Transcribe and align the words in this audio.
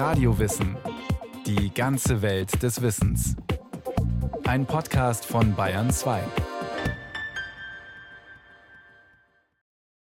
Radiowissen. 0.00 0.78
Die 1.44 1.74
ganze 1.74 2.22
Welt 2.22 2.62
des 2.62 2.80
Wissens. 2.80 3.36
Ein 4.44 4.64
Podcast 4.64 5.26
von 5.26 5.54
Bayern 5.54 5.90
2. 5.90 6.22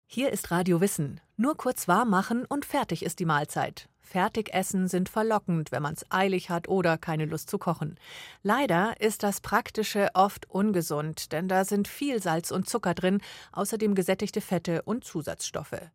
Hier 0.05 0.31
ist 0.31 0.51
Radio 0.51 0.81
Wissen. 0.81 1.19
Nur 1.35 1.57
kurz 1.57 1.87
warm 1.87 2.11
machen 2.11 2.45
und 2.45 2.63
fertig 2.63 3.03
ist 3.03 3.17
die 3.17 3.25
Mahlzeit. 3.25 3.89
Fertigessen 3.99 4.87
sind 4.87 5.09
verlockend, 5.09 5.71
wenn 5.71 5.81
man 5.81 5.95
es 5.95 6.05
eilig 6.11 6.51
hat 6.51 6.67
oder 6.67 6.99
keine 6.99 7.25
Lust 7.25 7.49
zu 7.49 7.57
kochen. 7.57 7.99
Leider 8.43 9.01
ist 9.01 9.23
das 9.23 9.41
Praktische 9.41 10.09
oft 10.13 10.47
ungesund, 10.47 11.31
denn 11.31 11.47
da 11.47 11.65
sind 11.65 11.87
viel 11.87 12.21
Salz 12.21 12.51
und 12.51 12.69
Zucker 12.69 12.93
drin, 12.93 13.19
außerdem 13.51 13.95
gesättigte 13.95 14.41
Fette 14.41 14.83
und 14.83 15.05
Zusatzstoffe. 15.05 15.89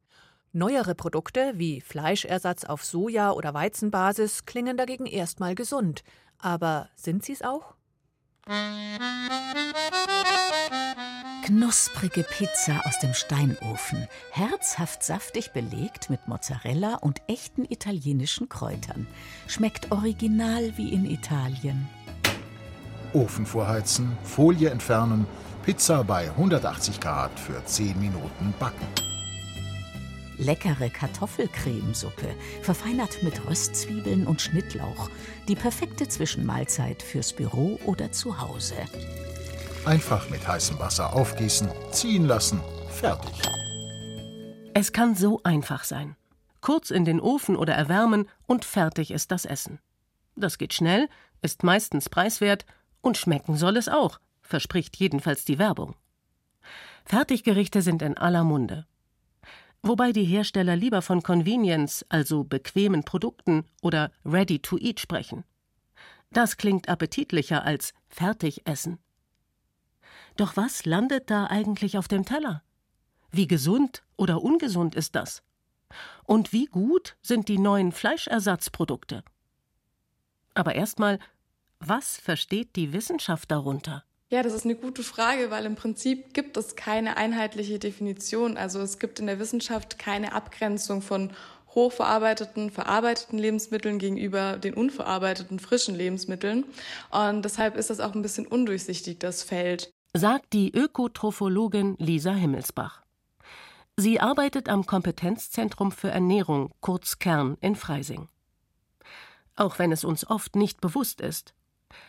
Neuere 0.54 0.94
Produkte 0.94 1.54
wie 1.54 1.80
Fleischersatz 1.80 2.64
auf 2.64 2.82
Soja- 2.82 3.32
oder 3.32 3.54
Weizenbasis 3.54 4.44
klingen 4.44 4.76
dagegen 4.76 5.06
erstmal 5.06 5.54
gesund. 5.54 6.02
Aber 6.38 6.90
sind 6.94 7.24
sie 7.24 7.32
es 7.32 7.40
auch? 7.40 7.74
Knusprige 11.46 12.22
Pizza 12.24 12.82
aus 12.84 12.98
dem 12.98 13.14
Steinofen, 13.14 14.06
herzhaft 14.30 15.02
saftig 15.02 15.52
belegt 15.52 16.10
mit 16.10 16.28
Mozzarella 16.28 16.96
und 16.96 17.22
echten 17.28 17.64
italienischen 17.64 18.50
Kräutern. 18.50 19.06
Schmeckt 19.46 19.90
original 19.90 20.76
wie 20.76 20.92
in 20.92 21.06
Italien. 21.06 21.88
Ofen 23.14 23.46
vorheizen, 23.46 24.18
Folie 24.22 24.68
entfernen, 24.68 25.26
Pizza 25.64 26.04
bei 26.04 26.28
180 26.28 27.00
Grad 27.00 27.40
für 27.40 27.64
10 27.64 27.98
Minuten 27.98 28.52
backen. 28.58 29.11
Leckere 30.38 30.90
Kartoffelcremesuppe, 30.90 32.34
verfeinert 32.62 33.22
mit 33.22 33.46
Röstzwiebeln 33.46 34.26
und 34.26 34.40
Schnittlauch. 34.40 35.10
Die 35.48 35.54
perfekte 35.54 36.08
Zwischenmahlzeit 36.08 37.02
fürs 37.02 37.32
Büro 37.32 37.78
oder 37.84 38.12
zu 38.12 38.40
Hause. 38.40 38.76
Einfach 39.84 40.30
mit 40.30 40.46
heißem 40.46 40.78
Wasser 40.78 41.14
aufgießen, 41.14 41.68
ziehen 41.90 42.26
lassen, 42.26 42.60
fertig. 42.90 43.32
Es 44.74 44.92
kann 44.92 45.14
so 45.14 45.40
einfach 45.44 45.84
sein. 45.84 46.16
Kurz 46.60 46.90
in 46.90 47.04
den 47.04 47.20
Ofen 47.20 47.56
oder 47.56 47.74
erwärmen 47.74 48.28
und 48.46 48.64
fertig 48.64 49.10
ist 49.10 49.32
das 49.32 49.44
Essen. 49.44 49.80
Das 50.36 50.56
geht 50.58 50.72
schnell, 50.72 51.08
ist 51.42 51.62
meistens 51.62 52.08
preiswert 52.08 52.64
und 53.00 53.18
schmecken 53.18 53.56
soll 53.56 53.76
es 53.76 53.88
auch, 53.88 54.18
verspricht 54.40 54.96
jedenfalls 54.96 55.44
die 55.44 55.58
Werbung. 55.58 55.96
Fertiggerichte 57.04 57.82
sind 57.82 58.00
in 58.00 58.16
aller 58.16 58.44
Munde 58.44 58.86
wobei 59.82 60.12
die 60.12 60.24
Hersteller 60.24 60.76
lieber 60.76 61.02
von 61.02 61.22
Convenience, 61.22 62.04
also 62.08 62.44
bequemen 62.44 63.04
Produkten 63.04 63.64
oder 63.80 64.10
Ready 64.24 64.60
to 64.60 64.78
Eat 64.78 65.00
sprechen. 65.00 65.44
Das 66.30 66.56
klingt 66.56 66.88
appetitlicher 66.88 67.64
als 67.64 67.92
Fertigessen. 68.08 68.98
Doch 70.36 70.56
was 70.56 70.86
landet 70.86 71.30
da 71.30 71.46
eigentlich 71.46 71.98
auf 71.98 72.08
dem 72.08 72.24
Teller? 72.24 72.62
Wie 73.30 73.46
gesund 73.46 74.02
oder 74.16 74.42
ungesund 74.42 74.94
ist 74.94 75.14
das? 75.14 75.42
Und 76.24 76.52
wie 76.52 76.66
gut 76.66 77.16
sind 77.20 77.48
die 77.48 77.58
neuen 77.58 77.92
Fleischersatzprodukte? 77.92 79.24
Aber 80.54 80.74
erstmal, 80.74 81.18
was 81.80 82.16
versteht 82.16 82.76
die 82.76 82.92
Wissenschaft 82.92 83.50
darunter? 83.50 84.04
Ja, 84.32 84.42
das 84.42 84.54
ist 84.54 84.64
eine 84.64 84.76
gute 84.76 85.02
Frage, 85.02 85.50
weil 85.50 85.66
im 85.66 85.74
Prinzip 85.74 86.32
gibt 86.32 86.56
es 86.56 86.74
keine 86.74 87.18
einheitliche 87.18 87.78
Definition. 87.78 88.56
Also 88.56 88.80
es 88.80 88.98
gibt 88.98 89.20
in 89.20 89.26
der 89.26 89.38
Wissenschaft 89.38 89.98
keine 89.98 90.32
Abgrenzung 90.32 91.02
von 91.02 91.32
hochverarbeiteten, 91.74 92.70
verarbeiteten 92.70 93.38
Lebensmitteln 93.38 93.98
gegenüber 93.98 94.56
den 94.56 94.72
unverarbeiteten, 94.72 95.58
frischen 95.58 95.94
Lebensmitteln. 95.94 96.64
Und 97.10 97.44
deshalb 97.44 97.76
ist 97.76 97.90
das 97.90 98.00
auch 98.00 98.14
ein 98.14 98.22
bisschen 98.22 98.46
undurchsichtig, 98.46 99.18
das 99.18 99.42
Feld. 99.42 99.92
Sagt 100.14 100.54
die 100.54 100.72
Ökotrophologin 100.74 101.96
Lisa 101.98 102.32
Himmelsbach. 102.32 103.02
Sie 103.98 104.18
arbeitet 104.18 104.70
am 104.70 104.86
Kompetenzzentrum 104.86 105.92
für 105.92 106.08
Ernährung, 106.08 106.72
kurz 106.80 107.18
Kern, 107.18 107.58
in 107.60 107.76
Freising. 107.76 108.28
Auch 109.56 109.78
wenn 109.78 109.92
es 109.92 110.04
uns 110.04 110.26
oft 110.26 110.56
nicht 110.56 110.80
bewusst 110.80 111.20
ist, 111.20 111.52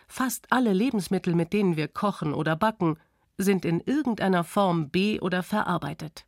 Fast 0.08 0.52
alle 0.52 0.74
Lebensmittel, 0.74 1.36
mit 1.36 1.54
denen 1.54 1.78
wir 1.78 1.88
kochen 1.88 2.34
oder 2.34 2.56
backen, 2.56 2.98
sind 3.38 3.66
in 3.66 3.80
irgendeiner 3.82 4.44
Form 4.44 4.90
be- 4.90 5.20
oder 5.22 5.44
verarbeitet. 5.44 6.26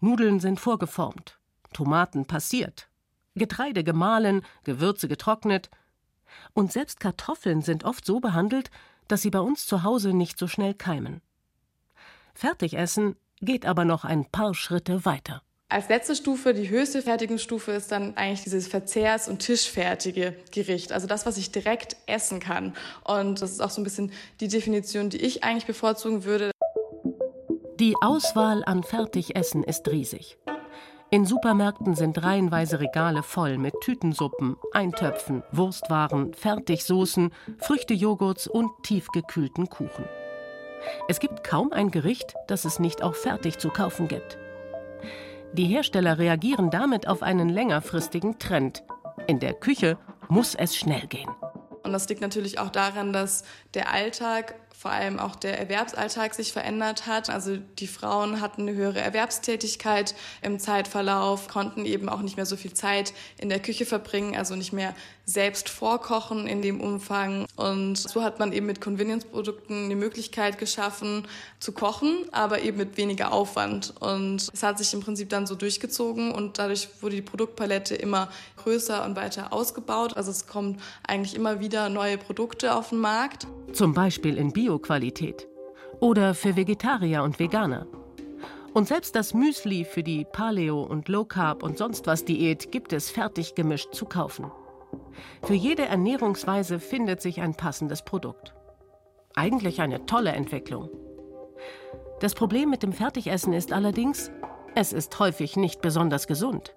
Nudeln 0.00 0.40
sind 0.40 0.60
vorgeformt, 0.60 1.38
Tomaten 1.72 2.26
passiert, 2.26 2.88
Getreide 3.34 3.84
gemahlen, 3.84 4.42
Gewürze 4.64 5.08
getrocknet, 5.08 5.70
und 6.54 6.72
selbst 6.72 7.00
Kartoffeln 7.00 7.62
sind 7.62 7.84
oft 7.84 8.04
so 8.04 8.20
behandelt, 8.20 8.70
dass 9.08 9.22
sie 9.22 9.30
bei 9.30 9.40
uns 9.40 9.66
zu 9.66 9.82
Hause 9.82 10.12
nicht 10.12 10.38
so 10.38 10.48
schnell 10.48 10.74
keimen. 10.74 11.22
Fertigessen 12.34 13.16
geht 13.40 13.64
aber 13.66 13.84
noch 13.84 14.04
ein 14.04 14.24
paar 14.26 14.54
Schritte 14.54 15.04
weiter. 15.04 15.42
Als 15.68 15.88
letzte 15.88 16.14
Stufe, 16.14 16.54
die 16.54 16.70
höchste 16.70 17.02
Fertigungsstufe, 17.02 17.72
ist 17.72 17.90
dann 17.90 18.16
eigentlich 18.16 18.44
dieses 18.44 18.68
verzehrs- 18.68 19.28
und 19.28 19.40
tischfertige 19.40 20.36
Gericht. 20.52 20.92
Also 20.92 21.08
das, 21.08 21.26
was 21.26 21.38
ich 21.38 21.50
direkt 21.50 21.96
essen 22.06 22.38
kann. 22.38 22.72
Und 23.02 23.42
das 23.42 23.50
ist 23.50 23.60
auch 23.60 23.70
so 23.70 23.80
ein 23.80 23.84
bisschen 23.84 24.12
die 24.38 24.46
Definition, 24.46 25.10
die 25.10 25.16
ich 25.16 25.42
eigentlich 25.42 25.66
bevorzugen 25.66 26.22
würde. 26.22 26.52
Die 27.80 27.94
Auswahl 28.00 28.62
an 28.64 28.84
Fertigessen 28.84 29.64
ist 29.64 29.88
riesig. 29.88 30.38
In 31.10 31.24
Supermärkten 31.24 31.96
sind 31.96 32.22
reihenweise 32.22 32.78
Regale 32.78 33.24
voll 33.24 33.58
mit 33.58 33.74
Tütensuppen, 33.80 34.56
Eintöpfen, 34.72 35.42
Wurstwaren, 35.50 36.32
Fertigsoßen, 36.32 37.32
Früchtejoghurts 37.58 38.46
und 38.46 38.70
tiefgekühlten 38.84 39.68
Kuchen. 39.68 40.04
Es 41.08 41.18
gibt 41.18 41.42
kaum 41.42 41.72
ein 41.72 41.90
Gericht, 41.90 42.34
das 42.46 42.64
es 42.64 42.78
nicht 42.78 43.02
auch 43.02 43.16
fertig 43.16 43.58
zu 43.58 43.70
kaufen 43.70 44.06
gibt. 44.06 44.38
Die 45.52 45.66
Hersteller 45.66 46.18
reagieren 46.18 46.70
damit 46.70 47.08
auf 47.08 47.22
einen 47.22 47.48
längerfristigen 47.48 48.38
Trend. 48.38 48.82
In 49.26 49.40
der 49.40 49.54
Küche 49.54 49.98
muss 50.28 50.54
es 50.54 50.76
schnell 50.76 51.06
gehen. 51.06 51.30
Und 51.82 51.92
das 51.92 52.08
liegt 52.08 52.20
natürlich 52.20 52.58
auch 52.58 52.70
daran, 52.70 53.12
dass 53.12 53.44
der 53.74 53.92
Alltag 53.92 54.54
vor 54.78 54.90
allem 54.90 55.18
auch 55.18 55.36
der 55.36 55.58
Erwerbsalltag 55.58 56.34
sich 56.34 56.52
verändert 56.52 57.06
hat. 57.06 57.30
Also 57.30 57.56
die 57.56 57.86
Frauen 57.86 58.40
hatten 58.40 58.62
eine 58.62 58.74
höhere 58.74 59.00
Erwerbstätigkeit 59.00 60.14
im 60.42 60.58
Zeitverlauf, 60.58 61.48
konnten 61.48 61.86
eben 61.86 62.08
auch 62.08 62.20
nicht 62.20 62.36
mehr 62.36 62.46
so 62.46 62.56
viel 62.56 62.74
Zeit 62.74 63.14
in 63.38 63.48
der 63.48 63.60
Küche 63.60 63.86
verbringen, 63.86 64.36
also 64.36 64.54
nicht 64.54 64.72
mehr 64.72 64.94
selbst 65.24 65.68
vorkochen 65.68 66.46
in 66.46 66.62
dem 66.62 66.80
Umfang. 66.80 67.46
Und 67.56 67.96
so 67.96 68.22
hat 68.22 68.38
man 68.38 68.52
eben 68.52 68.66
mit 68.66 68.80
Convenience-Produkten 68.80 69.86
eine 69.86 69.96
Möglichkeit 69.96 70.58
geschaffen 70.58 71.26
zu 71.58 71.72
kochen, 71.72 72.26
aber 72.30 72.60
eben 72.60 72.76
mit 72.76 72.96
weniger 72.96 73.32
Aufwand. 73.32 73.94
Und 73.98 74.48
es 74.52 74.62
hat 74.62 74.78
sich 74.78 74.94
im 74.94 75.00
Prinzip 75.00 75.30
dann 75.30 75.46
so 75.46 75.56
durchgezogen 75.56 76.30
und 76.30 76.58
dadurch 76.58 76.88
wurde 77.00 77.16
die 77.16 77.22
Produktpalette 77.22 77.96
immer 77.96 78.28
größer 78.58 79.04
und 79.04 79.16
weiter 79.16 79.52
ausgebaut. 79.52 80.16
Also 80.16 80.30
es 80.30 80.46
kommen 80.46 80.80
eigentlich 81.06 81.34
immer 81.34 81.60
wieder 81.60 81.88
neue 81.88 82.18
Produkte 82.18 82.74
auf 82.74 82.90
den 82.90 82.98
Markt. 82.98 83.46
Zum 83.72 83.94
Beispiel 83.94 84.38
in 84.38 84.52
Bio-Qualität. 84.66 85.46
Oder 86.00 86.34
für 86.34 86.56
Vegetarier 86.56 87.22
und 87.22 87.38
Veganer. 87.38 87.86
Und 88.74 88.88
selbst 88.88 89.14
das 89.14 89.32
Müsli 89.32 89.84
für 89.84 90.02
die 90.02 90.24
Paleo- 90.24 90.82
und 90.82 91.08
Low-Carb- 91.08 91.62
und 91.62 91.78
sonst 91.78 92.08
was 92.08 92.24
Diät 92.24 92.72
gibt 92.72 92.92
es 92.92 93.08
fertig 93.08 93.54
gemischt 93.54 93.94
zu 93.94 94.06
kaufen. 94.06 94.50
Für 95.44 95.54
jede 95.54 95.84
Ernährungsweise 95.84 96.80
findet 96.80 97.22
sich 97.22 97.40
ein 97.40 97.54
passendes 97.54 98.02
Produkt. 98.02 98.54
Eigentlich 99.36 99.80
eine 99.80 100.04
tolle 100.04 100.32
Entwicklung. 100.32 100.90
Das 102.18 102.34
Problem 102.34 102.68
mit 102.68 102.82
dem 102.82 102.92
Fertigessen 102.92 103.52
ist 103.52 103.72
allerdings, 103.72 104.32
es 104.74 104.92
ist 104.92 105.16
häufig 105.20 105.56
nicht 105.56 105.80
besonders 105.80 106.26
gesund. 106.26 106.74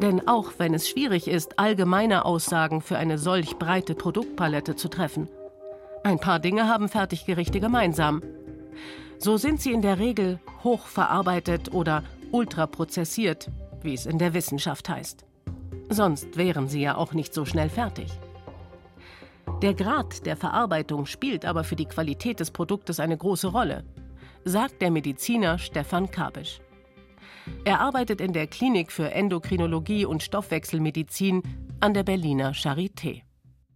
Denn 0.00 0.28
auch 0.28 0.52
wenn 0.58 0.72
es 0.72 0.88
schwierig 0.88 1.26
ist, 1.26 1.58
allgemeine 1.58 2.24
Aussagen 2.24 2.80
für 2.80 2.96
eine 2.96 3.18
solch 3.18 3.56
breite 3.58 3.96
Produktpalette 3.96 4.76
zu 4.76 4.86
treffen, 4.88 5.28
ein 6.02 6.18
paar 6.18 6.38
Dinge 6.38 6.66
haben 6.66 6.88
Fertiggerichte 6.88 7.60
gemeinsam. 7.60 8.22
So 9.18 9.36
sind 9.36 9.60
sie 9.60 9.72
in 9.72 9.82
der 9.82 9.98
Regel 9.98 10.40
hochverarbeitet 10.64 11.72
oder 11.74 12.02
ultraprozessiert, 12.32 13.50
wie 13.82 13.94
es 13.94 14.06
in 14.06 14.18
der 14.18 14.34
Wissenschaft 14.34 14.88
heißt. 14.88 15.24
Sonst 15.90 16.36
wären 16.36 16.68
sie 16.68 16.80
ja 16.80 16.96
auch 16.96 17.12
nicht 17.12 17.34
so 17.34 17.44
schnell 17.44 17.68
fertig. 17.68 18.10
Der 19.62 19.74
Grad 19.74 20.24
der 20.24 20.36
Verarbeitung 20.36 21.04
spielt 21.04 21.44
aber 21.44 21.64
für 21.64 21.76
die 21.76 21.84
Qualität 21.84 22.40
des 22.40 22.50
Produktes 22.50 22.98
eine 22.98 23.16
große 23.16 23.48
Rolle, 23.48 23.84
sagt 24.44 24.80
der 24.80 24.90
Mediziner 24.90 25.58
Stefan 25.58 26.10
Kabisch. 26.10 26.60
Er 27.64 27.80
arbeitet 27.80 28.20
in 28.20 28.32
der 28.32 28.46
Klinik 28.46 28.92
für 28.92 29.10
Endokrinologie 29.10 30.06
und 30.06 30.22
Stoffwechselmedizin 30.22 31.42
an 31.80 31.92
der 31.92 32.04
Berliner 32.04 32.52
Charité. 32.52 33.22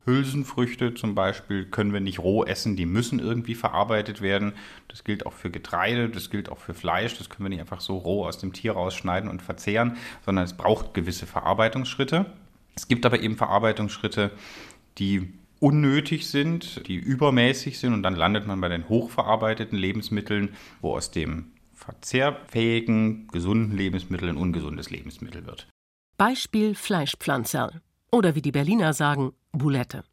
Hülsenfrüchte 0.05 0.95
zum 0.95 1.15
Beispiel 1.15 1.65
können 1.65 1.93
wir 1.93 2.01
nicht 2.01 2.19
roh 2.19 2.45
essen, 2.45 2.77
die 2.77 2.87
müssen 2.87 3.19
irgendwie 3.19 3.55
verarbeitet 3.55 4.21
werden. 4.21 4.53
Das 4.89 5.05
gilt 5.05 5.27
auch 5.27 5.33
für 5.33 5.51
Getreide, 5.51 6.09
das 6.09 6.31
gilt 6.31 6.51
auch 6.51 6.59
für 6.59 6.75
Fleisch, 6.75 7.17
das 7.17 7.31
können 7.31 7.47
wir 7.47 7.51
nicht 7.51 7.61
einfach 7.61 7.81
so 7.81 7.97
roh 7.97 8.27
aus 8.27 8.39
dem 8.39 8.53
Tier 8.53 8.73
rausschneiden 8.73 9.31
und 9.31 9.43
verzehren, 9.43 9.97
sondern 10.25 10.45
es 10.45 10.53
braucht 10.53 10.95
gewisse 10.95 11.27
Verarbeitungsschritte. 11.27 12.27
Es 12.77 12.89
gibt 12.89 13.07
aber 13.07 13.21
eben 13.21 13.37
Verarbeitungsschritte, 13.37 14.31
die 14.99 15.33
unnötig 15.61 16.29
sind, 16.29 16.87
die 16.89 16.97
übermäßig 16.97 17.79
sind 17.79 17.95
und 17.95 18.03
dann 18.03 18.17
landet 18.17 18.47
man 18.47 18.61
bei 18.61 18.69
den 18.69 18.89
hochverarbeiteten 18.89 19.79
Lebensmitteln, 19.79 20.51
wo 20.83 20.95
aus 20.95 21.11
dem 21.11 21.53
verzehrfähigen, 21.73 23.29
gesunden 23.29 23.77
Lebensmittel 23.77 24.29
ein 24.29 24.37
ungesundes 24.37 24.91
Lebensmittel 24.91 25.47
wird. 25.47 25.69
Beispiel 26.17 26.75
Fleischpflanzerl 26.75 27.81
oder 28.11 28.35
wie 28.35 28.43
die 28.43 28.53
Berliner 28.53 28.93
sagen, 28.93 29.33
Boulette. 29.55 30.05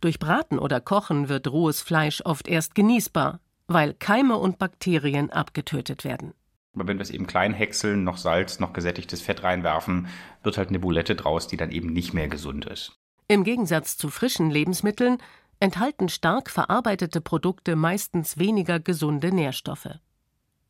Durch 0.00 0.18
Braten 0.18 0.58
oder 0.58 0.80
Kochen 0.80 1.28
wird 1.28 1.48
rohes 1.48 1.80
Fleisch 1.80 2.22
oft 2.24 2.48
erst 2.48 2.74
genießbar, 2.74 3.40
weil 3.66 3.94
Keime 3.94 4.36
und 4.36 4.58
Bakterien 4.58 5.30
abgetötet 5.30 6.04
werden. 6.04 6.34
Aber 6.74 6.86
wenn 6.86 6.98
wir 6.98 7.02
es 7.02 7.10
eben 7.10 7.26
klein 7.26 7.54
häckseln, 7.54 8.04
noch 8.04 8.18
Salz, 8.18 8.60
noch 8.60 8.72
gesättigtes 8.72 9.20
Fett 9.20 9.42
reinwerfen, 9.42 10.08
wird 10.42 10.58
halt 10.58 10.68
eine 10.68 10.78
Boulette 10.78 11.16
draus, 11.16 11.48
die 11.48 11.56
dann 11.56 11.70
eben 11.70 11.92
nicht 11.92 12.14
mehr 12.14 12.28
gesund 12.28 12.66
ist. 12.66 12.98
Im 13.26 13.44
Gegensatz 13.44 13.96
zu 13.96 14.10
frischen 14.10 14.50
Lebensmitteln 14.50 15.18
enthalten 15.60 16.08
stark 16.08 16.50
verarbeitete 16.50 17.20
Produkte 17.20 17.74
meistens 17.74 18.38
weniger 18.38 18.80
gesunde 18.80 19.34
Nährstoffe. 19.34 19.98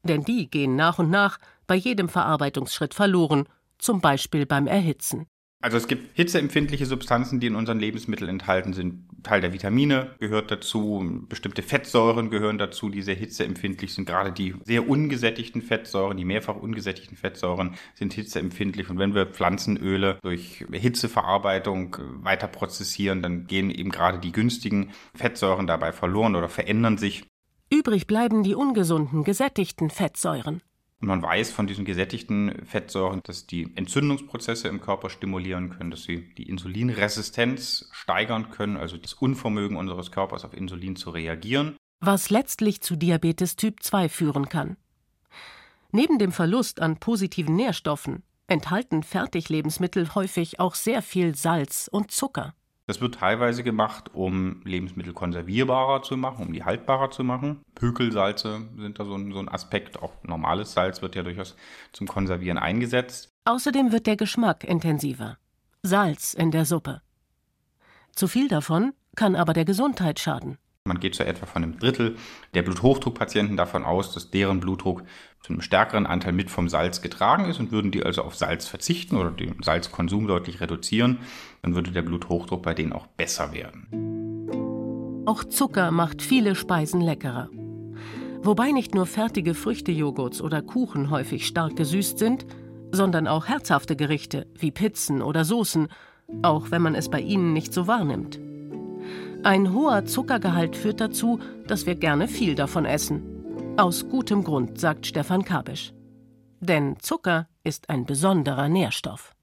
Denn 0.03 0.25
die 0.25 0.50
gehen 0.50 0.77
nach 0.77 0.99
und 0.99 1.11
nach 1.11 1.39
bei 1.67 1.75
jedem 1.75 2.09
Verarbeitungsschritt 2.09 2.95
verloren, 2.95 3.49
zum 3.79 4.00
Beispiel 4.00 4.47
beim 4.47 4.67
Erhitzen. 4.67 5.27
Also 5.60 5.76
es 5.76 5.88
gibt 5.88 6.16
hitzeempfindliche 6.16 6.87
Substanzen, 6.87 7.40
die 7.40 7.49
in 7.49 7.56
unseren 7.56 7.81
Lebensmitteln 7.81 8.31
enthalten 8.31 8.72
sind. 8.72 9.08
Teil 9.25 9.40
der 9.40 9.52
Vitamine 9.52 10.14
gehört 10.20 10.52
dazu, 10.52 11.25
bestimmte 11.28 11.62
Fettsäuren 11.62 12.31
gehören 12.31 12.58
dazu, 12.58 12.90
die 12.90 13.02
sehr 13.02 13.16
hitzeempfindlich 13.16 13.93
sind. 13.93 14.06
Gerade 14.06 14.31
die 14.31 14.55
sehr 14.64 14.88
ungesättigten 14.88 15.60
Fettsäuren, 15.60 16.16
die 16.16 16.25
mehrfach 16.25 16.55
ungesättigten 16.55 17.16
Fettsäuren 17.16 17.75
sind 17.96 18.12
hitzeempfindlich. 18.12 18.88
Und 18.88 19.00
wenn 19.00 19.16
wir 19.16 19.26
Pflanzenöle 19.26 20.20
durch 20.22 20.64
Hitzeverarbeitung 20.70 21.96
weiter 22.22 22.46
prozessieren, 22.46 23.20
dann 23.20 23.49
gehen 23.49 23.70
eben 23.70 23.90
gerade 23.90 24.20
die 24.20 24.31
günstigen 24.31 24.93
Fettsäuren 25.16 25.66
dabei 25.66 25.90
verloren 25.90 26.37
oder 26.37 26.49
verändern 26.49 26.99
sich. 26.99 27.25
Übrig 27.69 28.06
bleiben 28.06 28.44
die 28.44 28.54
ungesunden, 28.54 29.25
gesättigten 29.25 29.90
Fettsäuren. 29.90 30.62
Man 31.00 31.23
weiß 31.23 31.53
von 31.53 31.69
diesen 31.69 31.85
gesättigten 31.85 32.67
Fettsäuren, 32.67 33.21
dass 33.23 33.47
die 33.47 33.71
Entzündungsprozesse 33.77 34.67
im 34.67 34.81
Körper 34.81 35.11
stimulieren 35.11 35.71
können, 35.71 35.93
dass 35.93 36.03
sie 36.03 36.35
die 36.35 36.49
Insulinresistenz 36.49 37.89
steigern 37.93 38.50
können, 38.50 38.77
also 38.77 38.97
das 38.97 39.15
Unvermögen 39.15 39.77
unseres 39.77 40.11
Körpers 40.11 40.45
auf 40.45 40.55
Insulin 40.55 40.97
zu 40.97 41.11
reagieren. 41.11 41.77
Was 42.00 42.31
letztlich 42.31 42.81
zu 42.81 42.97
Diabetes 42.97 43.55
Typ 43.55 43.83
2 43.83 44.09
führen 44.09 44.49
kann. 44.49 44.77
Neben 45.93 46.19
dem 46.19 46.33
Verlust 46.33 46.81
an 46.81 46.99
positiven 46.99 47.55
Nährstoffen 47.55 48.25
enthalten 48.49 49.03
Fertiglebensmittel 49.05 50.15
häufig 50.15 50.59
auch 50.59 50.75
sehr 50.75 51.03
viel 51.03 51.35
Salz 51.37 51.89
und 51.91 52.11
Zucker. 52.11 52.55
Das 52.88 53.02
wird 53.02 53.17
teilweise 53.17 53.62
gemacht, 53.62 54.14
um 54.14 54.62
Lebensmittel 54.64 55.12
konservierbarer 55.12 56.02
zu 56.02 56.17
machen, 56.17 56.46
um 56.46 56.55
die 56.55 56.64
haltbarer 56.64 57.11
zu 57.11 57.23
machen. 57.23 57.61
Pökelsalze 57.75 58.62
sind 58.79 58.99
da 58.99 59.05
so 59.05 59.14
ein, 59.14 59.31
so 59.31 59.40
ein 59.40 59.50
Aspekt. 59.50 60.02
Auch 60.02 60.14
normales 60.23 60.73
Salz 60.73 61.02
wird 61.02 61.14
ja 61.14 61.23
durchaus 61.23 61.55
zum 61.93 62.08
Konservieren 62.08 62.56
eingesetzt. 62.56 63.31
Außerdem 63.44 63.93
wird 63.93 64.06
der 64.06 64.17
Geschmack 64.17 64.64
intensiver. 64.64 65.37
Salz 65.82 66.32
in 66.32 66.50
der 66.50 66.64
Suppe. 66.64 67.02
Zu 68.12 68.26
viel 68.26 68.49
davon 68.49 68.94
kann 69.17 69.37
aber 69.37 69.52
der 69.52 69.67
Gesundheit 69.67 70.19
schaden. 70.19 70.56
Man 70.88 71.00
geht 71.00 71.14
so 71.14 71.23
etwa 71.23 71.46
von 71.46 71.62
einem 71.62 71.79
Drittel 71.79 72.17
der 72.55 72.62
Bluthochdruckpatienten 72.62 73.56
davon 73.56 73.85
aus, 73.85 74.12
dass 74.12 74.31
deren 74.31 74.58
Blutdruck 74.61 75.05
zu 75.43 75.52
einem 75.52 75.61
stärkeren 75.61 76.06
Anteil 76.06 76.32
mit 76.32 76.50
vom 76.50 76.69
Salz 76.69 77.02
getragen 77.02 77.44
ist 77.44 77.61
und 77.61 77.70
würden 77.70 77.90
die 77.93 78.02
also 78.02 78.23
auf 78.23 78.35
Salz 78.35 78.67
verzichten 78.67 79.17
oder 79.17 79.31
den 79.31 79.56
Salzkonsum 79.62 80.26
deutlich 80.26 80.61
reduzieren, 80.61 81.19
dann 81.62 81.75
würde 81.75 81.93
der 81.93 82.02
Bluthochdruck 82.02 82.62
bei 82.62 82.75
denen 82.75 82.93
auch 82.93 83.06
besser 83.06 83.52
werden. 83.52 85.25
Auch 85.26 85.44
Zucker 85.44 85.90
macht 85.90 86.23
viele 86.23 86.55
Speisen 86.55 87.02
leckerer. 87.02 87.50
Wobei 88.43 88.73
nicht 88.73 88.94
nur 88.94 89.06
fertige 89.06 89.55
Früchtejoghurts 89.55 90.40
oder 90.40 90.62
Kuchen 90.62 91.11
häufig 91.11 91.46
stark 91.46 91.76
gesüßt 91.76 92.19
sind, 92.19 92.46
sondern 92.93 93.26
auch 93.26 93.46
herzhafte 93.46 93.94
Gerichte 93.94 94.46
wie 94.58 94.70
Pizzen 94.70 95.20
oder 95.20 95.44
Soßen, 95.44 95.88
auch 96.43 96.70
wenn 96.70 96.81
man 96.81 96.94
es 96.94 97.11
bei 97.11 97.20
ihnen 97.20 97.52
nicht 97.52 97.75
so 97.75 97.87
wahrnimmt. 97.87 98.40
Ein 99.44 99.73
hoher 99.73 100.05
Zuckergehalt 100.05 100.76
führt 100.76 101.00
dazu, 101.00 101.38
dass 101.69 101.87
wir 101.87 101.94
gerne 101.94 102.26
viel 102.26 102.56
davon 102.56 102.85
essen. 102.85 103.23
Aus 103.76 104.08
gutem 104.08 104.43
Grund, 104.43 104.81
sagt 104.81 105.06
Stefan 105.06 105.44
Kabisch. 105.44 105.93
Denn 106.61 106.96
Zucker 106.99 107.49
ist 107.62 107.88
ein 107.88 108.05
besonderer 108.05 108.69
Nährstoff. 108.69 109.37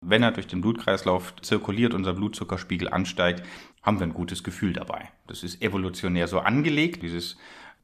Wenn 0.00 0.24
er 0.24 0.32
durch 0.32 0.48
den 0.48 0.60
Blutkreislauf 0.60 1.34
zirkuliert, 1.42 1.94
unser 1.94 2.12
Blutzuckerspiegel 2.12 2.88
ansteigt, 2.88 3.44
haben 3.82 4.00
wir 4.00 4.08
ein 4.08 4.14
gutes 4.14 4.42
Gefühl 4.42 4.72
dabei. 4.72 5.10
Das 5.28 5.44
ist 5.44 5.62
evolutionär 5.62 6.26
so 6.26 6.40
angelegt. 6.40 7.04
Dieses 7.04 7.36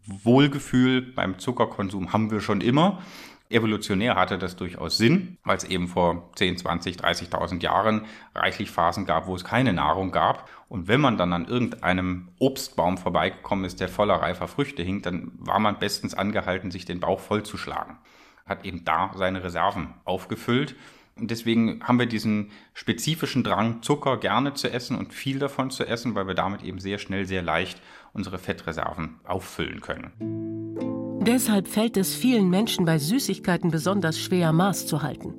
Wohlgefühl 0.04 1.00
beim 1.00 1.38
Zuckerkonsum 1.38 2.12
haben 2.12 2.32
wir 2.32 2.40
schon 2.40 2.60
immer. 2.60 3.02
Evolutionär 3.52 4.16
hatte 4.16 4.38
das 4.38 4.56
durchaus 4.56 4.96
Sinn, 4.96 5.38
weil 5.44 5.56
es 5.56 5.64
eben 5.64 5.88
vor 5.88 6.30
10, 6.36 6.58
20, 6.58 6.96
30.000 6.96 7.62
Jahren 7.62 8.06
reichlich 8.34 8.70
Phasen 8.70 9.06
gab, 9.06 9.26
wo 9.26 9.34
es 9.34 9.44
keine 9.44 9.72
Nahrung 9.72 10.10
gab. 10.10 10.48
Und 10.68 10.88
wenn 10.88 11.00
man 11.00 11.16
dann 11.16 11.32
an 11.32 11.46
irgendeinem 11.46 12.30
Obstbaum 12.38 12.98
vorbeigekommen 12.98 13.64
ist, 13.64 13.80
der 13.80 13.88
voller 13.88 14.14
reifer 14.14 14.48
Früchte 14.48 14.82
hing, 14.82 15.02
dann 15.02 15.32
war 15.34 15.58
man 15.58 15.78
bestens 15.78 16.14
angehalten, 16.14 16.70
sich 16.70 16.84
den 16.84 17.00
Bauch 17.00 17.20
vollzuschlagen. 17.20 17.98
Hat 18.46 18.64
eben 18.64 18.84
da 18.84 19.12
seine 19.14 19.44
Reserven 19.44 19.94
aufgefüllt. 20.04 20.74
Und 21.14 21.30
deswegen 21.30 21.82
haben 21.84 21.98
wir 21.98 22.06
diesen 22.06 22.50
spezifischen 22.72 23.44
Drang, 23.44 23.82
Zucker 23.82 24.16
gerne 24.16 24.54
zu 24.54 24.70
essen 24.72 24.96
und 24.96 25.12
viel 25.12 25.38
davon 25.38 25.70
zu 25.70 25.86
essen, 25.86 26.14
weil 26.14 26.26
wir 26.26 26.34
damit 26.34 26.62
eben 26.62 26.80
sehr 26.80 26.98
schnell, 26.98 27.26
sehr 27.26 27.42
leicht 27.42 27.80
unsere 28.14 28.38
Fettreserven 28.38 29.20
auffüllen 29.24 29.80
können. 29.80 31.01
Deshalb 31.26 31.68
fällt 31.68 31.96
es 31.96 32.16
vielen 32.16 32.50
Menschen 32.50 32.84
bei 32.84 32.98
Süßigkeiten 32.98 33.70
besonders 33.70 34.18
schwer, 34.18 34.52
Maß 34.52 34.88
zu 34.88 35.02
halten. 35.02 35.34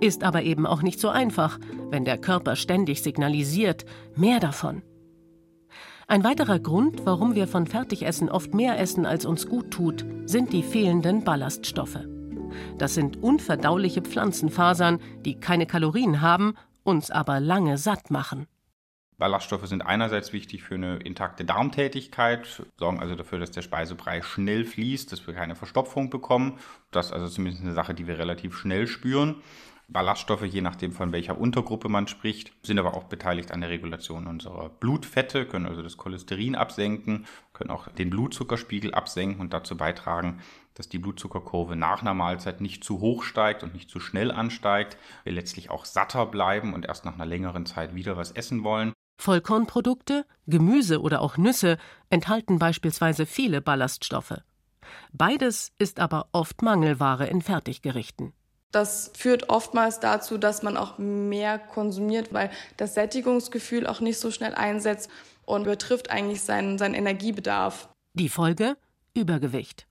Ist 0.00 0.24
aber 0.24 0.42
eben 0.42 0.64
auch 0.64 0.80
nicht 0.80 1.00
so 1.00 1.10
einfach, 1.10 1.58
wenn 1.90 2.06
der 2.06 2.16
Körper 2.16 2.56
ständig 2.56 3.02
signalisiert, 3.02 3.84
mehr 4.14 4.40
davon. 4.40 4.80
Ein 6.06 6.24
weiterer 6.24 6.58
Grund, 6.58 7.04
warum 7.04 7.34
wir 7.34 7.46
von 7.46 7.66
Fertigessen 7.66 8.30
oft 8.30 8.54
mehr 8.54 8.78
essen, 8.80 9.04
als 9.04 9.26
uns 9.26 9.46
gut 9.46 9.70
tut, 9.70 10.06
sind 10.24 10.54
die 10.54 10.62
fehlenden 10.62 11.24
Ballaststoffe. 11.24 11.98
Das 12.78 12.94
sind 12.94 13.22
unverdauliche 13.22 14.00
Pflanzenfasern, 14.00 15.00
die 15.26 15.38
keine 15.38 15.66
Kalorien 15.66 16.22
haben, 16.22 16.54
uns 16.84 17.10
aber 17.10 17.38
lange 17.40 17.76
satt 17.76 18.10
machen. 18.10 18.46
Ballaststoffe 19.18 19.66
sind 19.66 19.80
einerseits 19.80 20.34
wichtig 20.34 20.62
für 20.62 20.74
eine 20.74 20.96
intakte 20.98 21.46
Darmtätigkeit, 21.46 22.62
sorgen 22.78 23.00
also 23.00 23.14
dafür, 23.14 23.38
dass 23.38 23.50
der 23.50 23.62
Speisebrei 23.62 24.20
schnell 24.20 24.66
fließt, 24.66 25.10
dass 25.10 25.26
wir 25.26 25.32
keine 25.32 25.56
Verstopfung 25.56 26.10
bekommen. 26.10 26.58
Das 26.90 27.06
ist 27.06 27.12
also 27.12 27.28
zumindest 27.28 27.64
eine 27.64 27.72
Sache, 27.72 27.94
die 27.94 28.06
wir 28.06 28.18
relativ 28.18 28.56
schnell 28.56 28.86
spüren. 28.86 29.42
Ballaststoffe, 29.88 30.44
je 30.44 30.62
nachdem 30.62 30.90
von 30.90 31.12
welcher 31.12 31.38
Untergruppe 31.38 31.88
man 31.88 32.08
spricht, 32.08 32.52
sind 32.62 32.78
aber 32.78 32.94
auch 32.94 33.04
beteiligt 33.04 33.52
an 33.52 33.60
der 33.60 33.70
Regulation 33.70 34.26
unserer 34.26 34.68
Blutfette, 34.68 35.46
können 35.46 35.66
also 35.66 35.80
das 35.80 35.96
Cholesterin 35.96 36.56
absenken, 36.56 37.26
können 37.52 37.70
auch 37.70 37.88
den 37.88 38.10
Blutzuckerspiegel 38.10 38.92
absenken 38.94 39.40
und 39.40 39.52
dazu 39.52 39.76
beitragen, 39.76 40.40
dass 40.74 40.88
die 40.88 40.98
Blutzuckerkurve 40.98 41.76
nach 41.76 42.02
einer 42.02 42.14
Mahlzeit 42.14 42.60
nicht 42.60 42.82
zu 42.82 43.00
hoch 43.00 43.22
steigt 43.22 43.62
und 43.62 43.74
nicht 43.74 43.88
zu 43.88 44.00
schnell 44.00 44.32
ansteigt, 44.32 44.98
wir 45.22 45.32
letztlich 45.32 45.70
auch 45.70 45.84
satter 45.84 46.26
bleiben 46.26 46.74
und 46.74 46.84
erst 46.84 47.04
nach 47.04 47.14
einer 47.14 47.24
längeren 47.24 47.64
Zeit 47.64 47.94
wieder 47.94 48.16
was 48.16 48.32
essen 48.32 48.64
wollen. 48.64 48.92
Vollkornprodukte, 49.16 50.26
Gemüse 50.46 51.00
oder 51.00 51.20
auch 51.20 51.36
Nüsse 51.36 51.78
enthalten 52.10 52.58
beispielsweise 52.58 53.26
viele 53.26 53.60
Ballaststoffe. 53.60 54.42
Beides 55.12 55.72
ist 55.78 55.98
aber 55.98 56.28
oft 56.32 56.62
Mangelware 56.62 57.26
in 57.26 57.42
Fertiggerichten. 57.42 58.32
Das 58.72 59.10
führt 59.14 59.48
oftmals 59.48 60.00
dazu, 60.00 60.38
dass 60.38 60.62
man 60.62 60.76
auch 60.76 60.98
mehr 60.98 61.58
konsumiert, 61.58 62.32
weil 62.32 62.50
das 62.76 62.94
Sättigungsgefühl 62.94 63.86
auch 63.86 64.00
nicht 64.00 64.18
so 64.18 64.30
schnell 64.30 64.54
einsetzt 64.54 65.10
und 65.44 65.62
übertrifft 65.62 66.10
eigentlich 66.10 66.42
seinen, 66.42 66.76
seinen 66.76 66.94
Energiebedarf. 66.94 67.88
Die 68.14 68.28
Folge? 68.28 68.76
Übergewicht. 69.14 69.86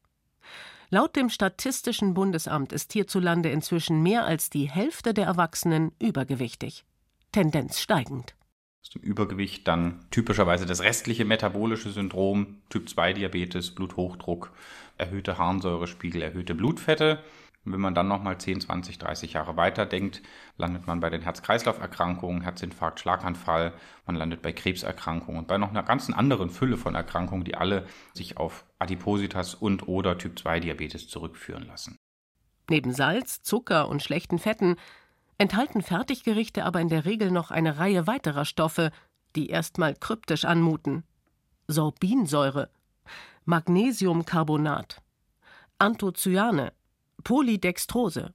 Laut 0.92 1.16
dem 1.16 1.30
Statistischen 1.30 2.14
Bundesamt 2.14 2.72
ist 2.72 2.94
hierzulande 2.94 3.50
inzwischen 3.50 4.04
mehr 4.04 4.26
als 4.26 4.52
die 4.52 4.70
Hälfte 4.70 5.14
der 5.16 5.26
Erwachsenen 5.26 5.92
übergewichtig. 6.00 6.86
Tendenz 7.32 7.80
steigend 7.80 8.36
aus 8.86 8.92
dem 8.92 9.02
Übergewicht 9.02 9.68
dann 9.68 10.06
typischerweise 10.12 10.68
das 10.68 10.82
restliche 10.82 11.26
metabolische 11.26 11.90
Syndrom, 11.90 12.58
Typ-2-Diabetes, 12.70 13.74
Bluthochdruck, 13.74 14.52
erhöhte 15.00 15.40
Harnsäurespiegel, 15.40 16.22
erhöhte 16.22 16.54
Blutfette. 16.54 17.24
Und 17.66 17.74
wenn 17.74 17.80
man 17.82 17.96
dann 17.96 18.08
nochmal 18.08 18.38
10, 18.38 18.62
20, 18.62 19.00
30 19.00 19.34
Jahre 19.34 19.58
weiterdenkt, 19.58 20.22
landet 20.58 20.86
man 20.86 21.00
bei 21.00 21.10
den 21.10 21.24
Herz-Kreislauf-Erkrankungen, 21.24 22.42
Herzinfarkt, 22.42 23.00
Schlaganfall, 23.00 23.74
man 24.06 24.18
landet 24.18 24.44
bei 24.44 24.54
Krebserkrankungen 24.54 25.40
und 25.40 25.48
bei 25.48 25.58
noch 25.58 25.72
einer 25.72 25.82
ganzen 25.82 26.14
anderen 26.14 26.52
Fülle 26.52 26.78
von 26.78 26.94
Erkrankungen, 26.94 27.44
die 27.44 27.56
alle 27.56 27.88
sich 28.14 28.38
auf 28.38 28.66
Adipositas 28.78 29.56
und 29.56 29.88
oder 29.88 30.20
Typ-2-Diabetes 30.20 31.08
zurückführen 31.08 31.66
lassen. 31.66 31.98
Neben 32.70 32.94
Salz, 32.94 33.42
Zucker 33.42 33.90
und 33.90 34.04
schlechten 34.04 34.38
Fetten 34.38 34.76
enthalten 35.38 35.82
Fertiggerichte 35.82 36.66
aber 36.66 36.82
in 36.82 36.90
der 36.90 37.06
Regel 37.06 37.32
noch 37.32 37.52
eine 37.52 37.78
Reihe 37.78 38.08
weiterer 38.08 38.46
Stoffe, 38.46 38.92
die 39.36 39.50
erstmal 39.50 39.96
kryptisch 39.96 40.46
anmuten. 40.46 41.04
Sorbinsäure, 41.68 42.70
Magnesiumcarbonat, 43.46 45.02
Anthocyane, 45.80 46.74
Polydextrose. 47.24 48.34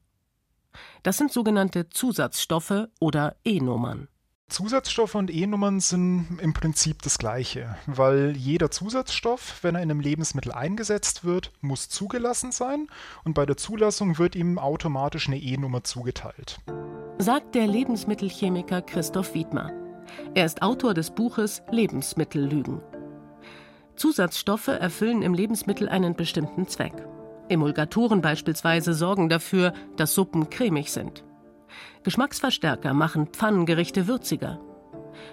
Das 1.03 1.17
sind 1.17 1.33
sogenannte 1.33 1.89
Zusatzstoffe 1.89 2.89
oder 3.01 3.37
E-Nummern. 3.45 4.09
Zusatzstoffe 4.51 5.15
und 5.15 5.33
E-Nummern 5.33 5.79
sind 5.79 6.39
im 6.43 6.53
Prinzip 6.53 7.03
das 7.03 7.19
gleiche, 7.19 7.77
weil 7.87 8.37
jeder 8.37 8.71
Zusatzstoff, 8.71 9.61
wenn 9.63 9.77
er 9.77 9.83
in 9.83 9.91
einem 9.91 10.01
Lebensmittel 10.01 10.53
eingesetzt 10.53 11.25
wird, 11.25 11.53
muss 11.61 11.89
zugelassen 11.89 12.51
sein 12.51 12.89
und 13.25 13.35
bei 13.35 13.47
der 13.47 13.57
Zulassung 13.57 14.19
wird 14.19 14.35
ihm 14.35 14.59
automatisch 14.59 15.29
eine 15.29 15.39
E-Nummer 15.39 15.85
zugeteilt. 15.85 16.59
Sagt 17.19 17.55
der 17.55 17.69
Lebensmittelchemiker 17.69 18.83
Christoph 18.83 19.35
Wiedmer. 19.35 19.73
Er 20.35 20.47
ist 20.47 20.63
Autor 20.63 20.95
des 20.95 21.13
Buches 21.13 21.63
Lebensmittellügen. 21.71 22.81
Zusatzstoffe 23.95 24.69
erfüllen 24.69 25.23
im 25.23 25.33
Lebensmittel 25.33 25.89
einen 25.89 26.17
bestimmten 26.17 26.67
Zweck. 26.67 26.95
Emulgatoren 27.49 28.21
beispielsweise 28.21 28.95
sorgen 28.95 29.29
dafür, 29.29 29.75
dass 29.97 30.15
Suppen 30.15 30.51
cremig 30.51 30.91
sind. 30.91 31.25
Geschmacksverstärker 32.03 32.95
machen 32.95 33.29
Pfannengerichte 33.29 34.07
würziger. 34.07 34.61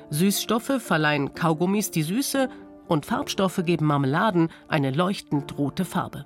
Süßstoffe 0.09 0.81
verleihen 0.81 1.33
Kaugummis 1.33 1.91
die 1.91 2.03
Süße 2.03 2.49
und 2.87 3.05
Farbstoffe 3.05 3.61
geben 3.65 3.85
Marmeladen 3.85 4.49
eine 4.67 4.91
leuchtend 4.91 5.57
rote 5.57 5.85
Farbe. 5.85 6.25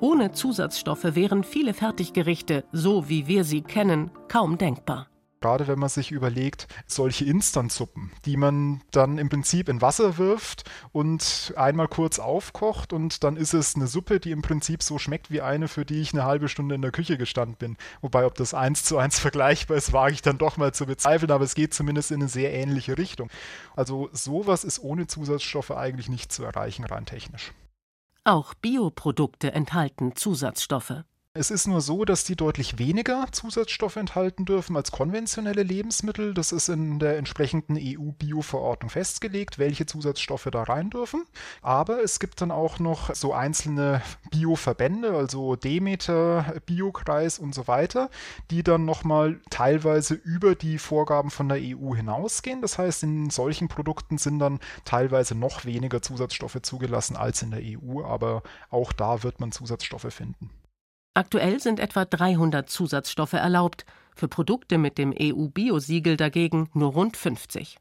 Ohne 0.00 0.32
Zusatzstoffe 0.32 1.14
wären 1.14 1.44
viele 1.44 1.74
Fertiggerichte, 1.74 2.64
so 2.72 3.08
wie 3.08 3.28
wir 3.28 3.44
sie 3.44 3.62
kennen, 3.62 4.10
kaum 4.28 4.58
denkbar. 4.58 5.06
Gerade 5.42 5.66
wenn 5.66 5.80
man 5.80 5.88
sich 5.88 6.12
überlegt, 6.12 6.68
solche 6.86 7.24
Instantsuppen, 7.24 8.12
die 8.24 8.36
man 8.36 8.80
dann 8.92 9.18
im 9.18 9.28
Prinzip 9.28 9.68
in 9.68 9.82
Wasser 9.82 10.16
wirft 10.16 10.70
und 10.92 11.52
einmal 11.56 11.88
kurz 11.88 12.20
aufkocht 12.20 12.92
und 12.92 13.24
dann 13.24 13.36
ist 13.36 13.52
es 13.52 13.74
eine 13.74 13.88
Suppe, 13.88 14.20
die 14.20 14.30
im 14.30 14.40
Prinzip 14.40 14.84
so 14.84 14.98
schmeckt 14.98 15.32
wie 15.32 15.40
eine, 15.40 15.66
für 15.66 15.84
die 15.84 16.00
ich 16.00 16.12
eine 16.12 16.24
halbe 16.24 16.48
Stunde 16.48 16.76
in 16.76 16.82
der 16.82 16.92
Küche 16.92 17.18
gestanden 17.18 17.56
bin. 17.56 17.76
Wobei, 18.02 18.24
ob 18.24 18.36
das 18.36 18.54
eins 18.54 18.84
zu 18.84 18.98
eins 18.98 19.18
vergleichbar 19.20 19.76
ist, 19.76 19.92
wage 19.92 20.14
ich 20.14 20.22
dann 20.22 20.38
doch 20.38 20.58
mal 20.58 20.72
zu 20.72 20.86
bezweifeln, 20.86 21.32
aber 21.32 21.44
es 21.44 21.56
geht 21.56 21.74
zumindest 21.74 22.12
in 22.12 22.20
eine 22.20 22.28
sehr 22.28 22.54
ähnliche 22.54 22.96
Richtung. 22.96 23.28
Also 23.74 24.10
sowas 24.12 24.62
ist 24.62 24.78
ohne 24.78 25.08
Zusatzstoffe 25.08 25.72
eigentlich 25.72 26.08
nicht 26.08 26.30
zu 26.30 26.44
erreichen, 26.44 26.84
rein 26.84 27.04
technisch. 27.04 27.52
Auch 28.22 28.54
Bioprodukte 28.54 29.50
enthalten 29.50 30.14
Zusatzstoffe. 30.14 31.02
Es 31.34 31.50
ist 31.50 31.66
nur 31.66 31.80
so, 31.80 32.04
dass 32.04 32.24
die 32.24 32.36
deutlich 32.36 32.78
weniger 32.78 33.26
Zusatzstoffe 33.32 33.96
enthalten 33.96 34.44
dürfen 34.44 34.76
als 34.76 34.92
konventionelle 34.92 35.62
Lebensmittel. 35.62 36.34
Das 36.34 36.52
ist 36.52 36.68
in 36.68 36.98
der 36.98 37.16
entsprechenden 37.16 37.78
EU-Bio-Verordnung 37.80 38.90
festgelegt, 38.90 39.58
welche 39.58 39.86
Zusatzstoffe 39.86 40.50
da 40.52 40.62
rein 40.64 40.90
dürfen. 40.90 41.24
Aber 41.62 42.02
es 42.02 42.20
gibt 42.20 42.42
dann 42.42 42.50
auch 42.50 42.80
noch 42.80 43.14
so 43.14 43.32
einzelne 43.32 44.02
Bio-Verbände, 44.30 45.16
also 45.16 45.56
Demeter, 45.56 46.60
Biokreis 46.66 47.38
und 47.38 47.54
so 47.54 47.66
weiter, 47.66 48.10
die 48.50 48.62
dann 48.62 48.84
nochmal 48.84 49.40
teilweise 49.48 50.12
über 50.12 50.54
die 50.54 50.76
Vorgaben 50.76 51.30
von 51.30 51.48
der 51.48 51.56
EU 51.62 51.94
hinausgehen. 51.94 52.60
Das 52.60 52.76
heißt, 52.76 53.04
in 53.04 53.30
solchen 53.30 53.68
Produkten 53.68 54.18
sind 54.18 54.38
dann 54.38 54.60
teilweise 54.84 55.34
noch 55.34 55.64
weniger 55.64 56.02
Zusatzstoffe 56.02 56.60
zugelassen 56.60 57.16
als 57.16 57.40
in 57.40 57.52
der 57.52 57.62
EU, 57.62 58.04
aber 58.04 58.42
auch 58.68 58.92
da 58.92 59.22
wird 59.22 59.40
man 59.40 59.50
Zusatzstoffe 59.50 60.12
finden. 60.12 60.50
Aktuell 61.14 61.60
sind 61.60 61.78
etwa 61.78 62.06
300 62.06 62.70
Zusatzstoffe 62.70 63.34
erlaubt, 63.34 63.84
für 64.14 64.28
Produkte 64.28 64.78
mit 64.78 64.96
dem 64.96 65.14
EU-Biosiegel 65.18 66.16
dagegen 66.16 66.70
nur 66.72 66.92
rund 66.92 67.16
50. 67.16 67.76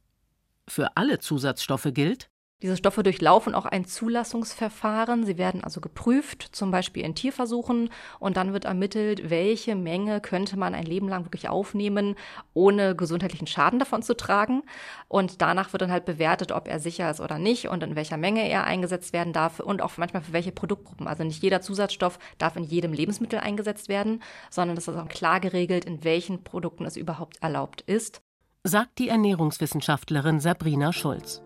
Für 0.68 0.98
alle 0.98 1.20
Zusatzstoffe 1.20 1.90
gilt, 1.94 2.30
diese 2.62 2.78
Stoffe 2.78 3.02
durchlaufen 3.04 3.56
auch 3.56 3.66
ein 3.66 3.86
Zulassungsverfahren. 3.86 5.26
Sie 5.26 5.38
werden 5.38 5.64
also 5.64 5.82
geprüft, 5.82 6.50
zum 6.52 6.72
Beispiel 6.72 7.04
in 7.04 7.16
Tierversuchen, 7.16 7.90
und 8.20 8.38
dann 8.38 8.54
wird 8.54 8.66
ermittelt, 8.66 9.30
welche 9.30 9.76
Menge 9.76 10.22
könnte 10.22 10.58
man 10.58 10.76
ein 10.76 10.86
Leben 10.86 11.10
lang 11.10 11.26
wirklich 11.26 11.50
aufnehmen, 11.50 12.16
ohne 12.54 12.96
gesundheitlichen 12.96 13.48
Schaden 13.48 13.80
davon 13.80 14.04
zu 14.04 14.16
tragen. 14.16 14.64
Und 15.08 15.42
danach 15.42 15.74
wird 15.74 15.82
dann 15.82 15.92
halt 15.92 16.06
bewertet, 16.06 16.52
ob 16.52 16.68
er 16.68 16.80
sicher 16.80 17.10
ist 17.10 17.20
oder 17.20 17.40
nicht 17.40 17.68
und 17.68 17.82
in 17.84 17.96
welcher 17.96 18.18
Menge 18.18 18.48
er 18.48 18.64
eingesetzt 18.66 19.14
werden 19.14 19.34
darf 19.34 19.60
und 19.60 19.82
auch 19.82 19.98
manchmal 19.98 20.22
für 20.22 20.34
welche 20.34 20.52
Produktgruppen. 20.52 21.08
Also 21.08 21.24
nicht 21.24 21.42
jeder 21.42 21.62
Zusatzstoff 21.62 22.20
darf 22.38 22.56
in 22.56 22.64
jedem 22.64 22.94
Lebensmittel 22.94 23.40
eingesetzt 23.40 23.90
werden, 23.90 24.22
sondern 24.50 24.78
es 24.78 24.88
ist 24.88 24.98
auch 24.98 25.08
klar 25.08 25.40
geregelt, 25.40 25.86
in 25.86 26.04
welchen 26.04 26.44
Produkten 26.44 26.86
es 26.86 26.96
überhaupt 26.96 27.42
erlaubt 27.42 27.82
ist. 27.82 28.22
Sagt 28.64 29.00
die 29.00 29.10
Ernährungswissenschaftlerin 29.10 30.40
Sabrina 30.40 30.94
Schulz. 30.94 31.42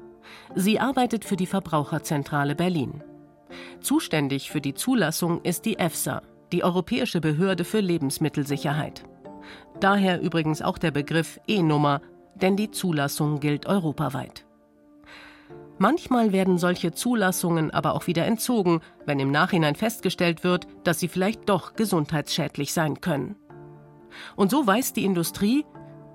Sie 0.55 0.79
arbeitet 0.79 1.25
für 1.25 1.35
die 1.35 1.45
Verbraucherzentrale 1.45 2.55
Berlin. 2.55 3.03
Zuständig 3.81 4.49
für 4.49 4.61
die 4.61 4.73
Zulassung 4.73 5.41
ist 5.43 5.65
die 5.65 5.77
EFSA, 5.77 6.21
die 6.51 6.63
Europäische 6.63 7.21
Behörde 7.21 7.63
für 7.63 7.79
Lebensmittelsicherheit. 7.79 9.03
Daher 9.79 10.21
übrigens 10.21 10.61
auch 10.61 10.77
der 10.77 10.91
Begriff 10.91 11.39
E-Nummer, 11.47 12.01
denn 12.35 12.55
die 12.55 12.71
Zulassung 12.71 13.39
gilt 13.39 13.65
europaweit. 13.65 14.45
Manchmal 15.77 16.31
werden 16.31 16.57
solche 16.57 16.93
Zulassungen 16.93 17.71
aber 17.71 17.95
auch 17.95 18.07
wieder 18.07 18.25
entzogen, 18.25 18.79
wenn 19.05 19.19
im 19.19 19.31
Nachhinein 19.31 19.75
festgestellt 19.75 20.43
wird, 20.43 20.67
dass 20.85 20.99
sie 20.99 21.09
vielleicht 21.09 21.49
doch 21.49 21.73
gesundheitsschädlich 21.73 22.71
sein 22.71 23.01
können. 23.01 23.35
Und 24.37 24.51
so 24.51 24.65
weiß 24.65 24.93
die 24.93 25.03
Industrie, 25.03 25.65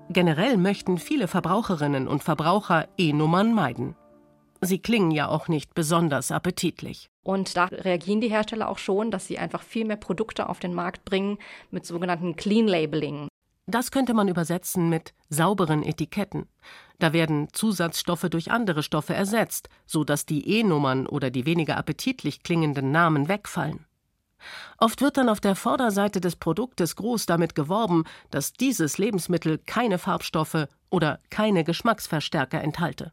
generell 0.09 0.57
möchten 0.57 0.97
viele 0.97 1.27
Verbraucherinnen 1.27 2.07
und 2.07 2.23
Verbraucher 2.23 2.87
E-Nummern 2.97 3.53
meiden. 3.53 3.95
Sie 4.63 4.79
klingen 4.79 5.09
ja 5.11 5.27
auch 5.27 5.47
nicht 5.47 5.73
besonders 5.73 6.31
appetitlich. 6.31 7.09
Und 7.23 7.57
da 7.57 7.65
reagieren 7.65 8.21
die 8.21 8.29
Hersteller 8.29 8.69
auch 8.69 8.77
schon, 8.77 9.09
dass 9.09 9.25
sie 9.25 9.39
einfach 9.39 9.63
viel 9.63 9.85
mehr 9.85 9.97
Produkte 9.97 10.47
auf 10.47 10.59
den 10.59 10.73
Markt 10.73 11.03
bringen 11.03 11.39
mit 11.71 11.85
sogenannten 11.85 12.35
Clean 12.35 12.67
Labeling. 12.67 13.27
Das 13.65 13.91
könnte 13.91 14.13
man 14.13 14.27
übersetzen 14.27 14.89
mit 14.89 15.13
sauberen 15.29 15.81
Etiketten. 15.81 16.47
Da 16.99 17.13
werden 17.13 17.47
Zusatzstoffe 17.53 18.27
durch 18.29 18.51
andere 18.51 18.83
Stoffe 18.83 19.13
ersetzt, 19.13 19.69
sodass 19.85 20.25
die 20.25 20.47
E-Nummern 20.47 21.07
oder 21.07 21.31
die 21.31 21.45
weniger 21.45 21.77
appetitlich 21.77 22.43
klingenden 22.43 22.91
Namen 22.91 23.27
wegfallen. 23.27 23.85
Oft 24.77 25.01
wird 25.01 25.17
dann 25.17 25.29
auf 25.29 25.39
der 25.39 25.55
Vorderseite 25.55 26.19
des 26.19 26.35
Produktes 26.35 26.95
groß 26.95 27.27
damit 27.27 27.55
geworben, 27.55 28.03
dass 28.31 28.53
dieses 28.53 28.97
Lebensmittel 28.97 29.59
keine 29.59 29.99
Farbstoffe 29.99 30.67
oder 30.89 31.19
keine 31.29 31.63
Geschmacksverstärker 31.63 32.61
enthalte. 32.61 33.11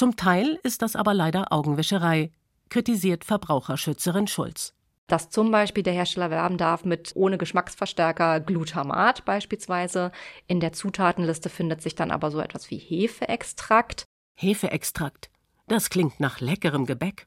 Zum 0.00 0.16
Teil 0.16 0.58
ist 0.62 0.80
das 0.80 0.96
aber 0.96 1.12
leider 1.12 1.52
Augenwischerei, 1.52 2.32
kritisiert 2.70 3.22
Verbraucherschützerin 3.22 4.28
Schulz 4.28 4.72
dass 5.08 5.28
zum 5.28 5.50
Beispiel 5.50 5.82
der 5.82 5.92
Hersteller 5.92 6.30
werben 6.30 6.56
darf 6.56 6.84
mit 6.86 7.12
ohne 7.16 7.36
Geschmacksverstärker 7.36 8.40
Glutamat 8.40 9.26
beispielsweise. 9.26 10.10
In 10.46 10.60
der 10.60 10.72
Zutatenliste 10.72 11.50
findet 11.50 11.82
sich 11.82 11.96
dann 11.96 12.12
aber 12.12 12.30
so 12.30 12.40
etwas 12.40 12.70
wie 12.70 12.78
Hefeextrakt. 12.78 14.04
Hefeextrakt, 14.36 15.28
das 15.66 15.90
klingt 15.90 16.18
nach 16.18 16.40
leckerem 16.40 16.86
Gebäck, 16.86 17.26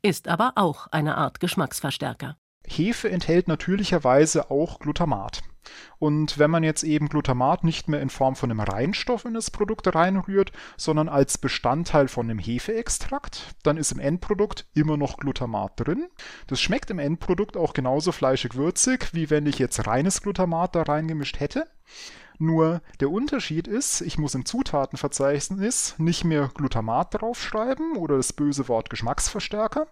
ist 0.00 0.26
aber 0.26 0.54
auch 0.56 0.86
eine 0.86 1.18
Art 1.18 1.38
Geschmacksverstärker. 1.38 2.36
Hefe 2.66 3.10
enthält 3.10 3.46
natürlicherweise 3.46 4.50
auch 4.50 4.80
Glutamat. 4.80 5.42
Und 5.98 6.38
wenn 6.38 6.50
man 6.50 6.64
jetzt 6.64 6.82
eben 6.82 7.08
Glutamat 7.08 7.64
nicht 7.64 7.88
mehr 7.88 8.00
in 8.00 8.10
Form 8.10 8.36
von 8.36 8.50
einem 8.50 8.60
Reinstoff 8.60 9.24
in 9.24 9.34
das 9.34 9.50
Produkt 9.50 9.94
reinrührt, 9.94 10.52
sondern 10.76 11.08
als 11.08 11.38
Bestandteil 11.38 12.08
von 12.08 12.28
einem 12.28 12.38
Hefeextrakt, 12.38 13.54
dann 13.62 13.76
ist 13.76 13.92
im 13.92 14.00
Endprodukt 14.00 14.66
immer 14.74 14.96
noch 14.96 15.16
Glutamat 15.16 15.72
drin. 15.76 16.08
Das 16.46 16.60
schmeckt 16.60 16.90
im 16.90 16.98
Endprodukt 16.98 17.56
auch 17.56 17.74
genauso 17.74 18.12
fleischig 18.12 18.54
würzig, 18.54 19.12
wie 19.12 19.30
wenn 19.30 19.46
ich 19.46 19.58
jetzt 19.58 19.86
reines 19.86 20.22
Glutamat 20.22 20.74
da 20.74 20.82
reingemischt 20.82 21.40
hätte. 21.40 21.66
Nur 22.38 22.82
der 22.98 23.10
Unterschied 23.10 23.68
ist, 23.68 24.00
ich 24.00 24.18
muss 24.18 24.34
im 24.34 24.44
Zutatenverzeichnis 24.44 25.94
nicht 25.98 26.24
mehr 26.24 26.50
Glutamat 26.52 27.20
draufschreiben 27.20 27.96
oder 27.96 28.16
das 28.16 28.32
böse 28.32 28.66
Wort 28.66 28.90
Geschmacksverstärker, 28.90 29.86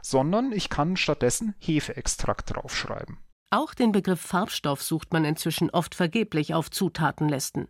sondern 0.00 0.52
ich 0.52 0.70
kann 0.70 0.96
stattdessen 0.96 1.56
Hefeextrakt 1.58 2.54
draufschreiben. 2.54 3.18
Auch 3.50 3.72
den 3.72 3.92
Begriff 3.92 4.20
Farbstoff 4.20 4.82
sucht 4.82 5.12
man 5.12 5.24
inzwischen 5.24 5.70
oft 5.70 5.94
vergeblich 5.94 6.52
auf 6.52 6.70
Zutatenlisten. 6.70 7.68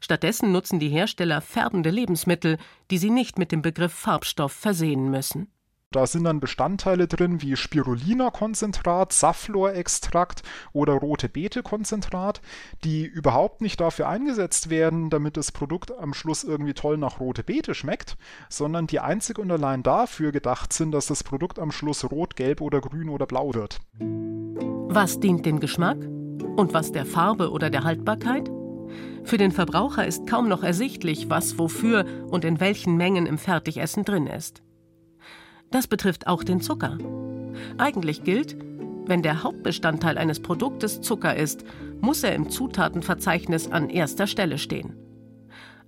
Stattdessen 0.00 0.52
nutzen 0.52 0.80
die 0.80 0.88
Hersteller 0.88 1.42
färbende 1.42 1.90
Lebensmittel, 1.90 2.56
die 2.90 2.96
sie 2.96 3.10
nicht 3.10 3.38
mit 3.38 3.52
dem 3.52 3.60
Begriff 3.60 3.92
Farbstoff 3.92 4.52
versehen 4.52 5.10
müssen. 5.10 5.52
Da 5.92 6.06
sind 6.06 6.24
dann 6.24 6.40
Bestandteile 6.40 7.06
drin 7.06 7.42
wie 7.42 7.54
Spirulina-Konzentrat, 7.54 9.12
Safflor-Extrakt 9.12 10.42
oder 10.72 10.94
rote 10.94 11.28
Beete-Konzentrat, 11.28 12.40
die 12.82 13.04
überhaupt 13.04 13.60
nicht 13.60 13.80
dafür 13.80 14.08
eingesetzt 14.08 14.68
werden, 14.68 15.10
damit 15.10 15.36
das 15.36 15.52
Produkt 15.52 15.96
am 15.96 16.12
Schluss 16.12 16.42
irgendwie 16.42 16.74
toll 16.74 16.98
nach 16.98 17.20
rote 17.20 17.44
Beete 17.44 17.72
schmeckt, 17.74 18.16
sondern 18.48 18.88
die 18.88 18.98
einzig 18.98 19.38
und 19.38 19.50
allein 19.50 19.84
dafür 19.84 20.32
gedacht 20.32 20.72
sind, 20.72 20.90
dass 20.90 21.06
das 21.06 21.22
Produkt 21.22 21.60
am 21.60 21.70
Schluss 21.70 22.04
rot, 22.10 22.34
gelb 22.34 22.60
oder 22.60 22.80
grün 22.80 23.08
oder 23.08 23.26
blau 23.26 23.54
wird. 23.54 23.78
Was 24.00 25.20
dient 25.20 25.46
dem 25.46 25.60
Geschmack? 25.60 25.98
Und 26.56 26.74
was 26.74 26.90
der 26.90 27.06
Farbe 27.06 27.50
oder 27.50 27.70
der 27.70 27.84
Haltbarkeit? 27.84 28.50
Für 29.22 29.38
den 29.38 29.52
Verbraucher 29.52 30.06
ist 30.06 30.26
kaum 30.26 30.48
noch 30.48 30.64
ersichtlich, 30.64 31.30
was 31.30 31.58
wofür 31.58 32.04
und 32.28 32.44
in 32.44 32.58
welchen 32.58 32.96
Mengen 32.96 33.26
im 33.26 33.38
Fertigessen 33.38 34.04
drin 34.04 34.26
ist. 34.26 34.62
Das 35.70 35.86
betrifft 35.86 36.26
auch 36.26 36.42
den 36.42 36.60
Zucker. 36.60 36.98
Eigentlich 37.78 38.24
gilt, 38.24 38.56
wenn 39.06 39.22
der 39.22 39.42
Hauptbestandteil 39.42 40.18
eines 40.18 40.40
Produktes 40.40 41.00
Zucker 41.00 41.36
ist, 41.36 41.64
muss 42.00 42.22
er 42.22 42.34
im 42.34 42.50
Zutatenverzeichnis 42.50 43.70
an 43.70 43.88
erster 43.88 44.26
Stelle 44.26 44.58
stehen. 44.58 44.96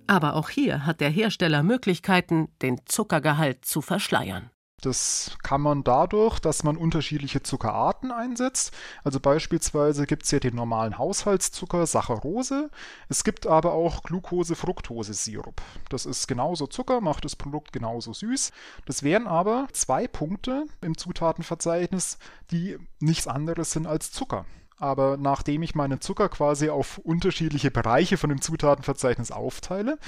Aber 0.07 0.35
auch 0.35 0.49
hier 0.49 0.85
hat 0.85 1.01
der 1.01 1.09
Hersteller 1.09 1.61
Möglichkeiten, 1.61 2.47
den 2.61 2.79
Zuckergehalt 2.85 3.65
zu 3.65 3.81
verschleiern. 3.81 4.49
Das 4.81 5.37
kann 5.43 5.61
man 5.61 5.83
dadurch, 5.83 6.39
dass 6.39 6.63
man 6.63 6.77
unterschiedliche 6.77 7.43
Zuckerarten 7.43 8.11
einsetzt. 8.11 8.71
Also 9.03 9.19
beispielsweise 9.19 10.05
gibt 10.05 10.23
es 10.23 10.31
ja 10.31 10.39
den 10.39 10.55
normalen 10.55 10.97
Haushaltszucker 10.97 11.85
Saccharose. 11.85 12.69
Es 13.09 13.23
gibt 13.23 13.47
aber 13.47 13.73
auch 13.73 14.03
Glucose-Fructose-Sirup. 14.03 15.61
Das 15.89 16.05
ist 16.05 16.27
genauso 16.27 16.67
Zucker, 16.67 17.01
macht 17.01 17.25
das 17.25 17.35
Produkt 17.35 17.73
genauso 17.73 18.13
süß. 18.13 18.51
Das 18.85 19.03
wären 19.03 19.27
aber 19.27 19.67
zwei 19.73 20.07
Punkte 20.07 20.65
im 20.81 20.97
Zutatenverzeichnis, 20.97 22.17
die 22.51 22.77
nichts 22.99 23.27
anderes 23.27 23.71
sind 23.71 23.87
als 23.87 24.11
Zucker 24.11 24.45
aber 24.79 25.17
nachdem 25.17 25.61
ich 25.61 25.75
meinen 25.75 26.01
Zucker 26.01 26.29
quasi 26.29 26.69
auf 26.69 26.97
unterschiedliche 26.97 27.69
Bereiche 27.69 28.17
von 28.17 28.29
dem 28.29 28.41
Zutatenverzeichnis 28.41 29.31
aufteile, 29.31 29.99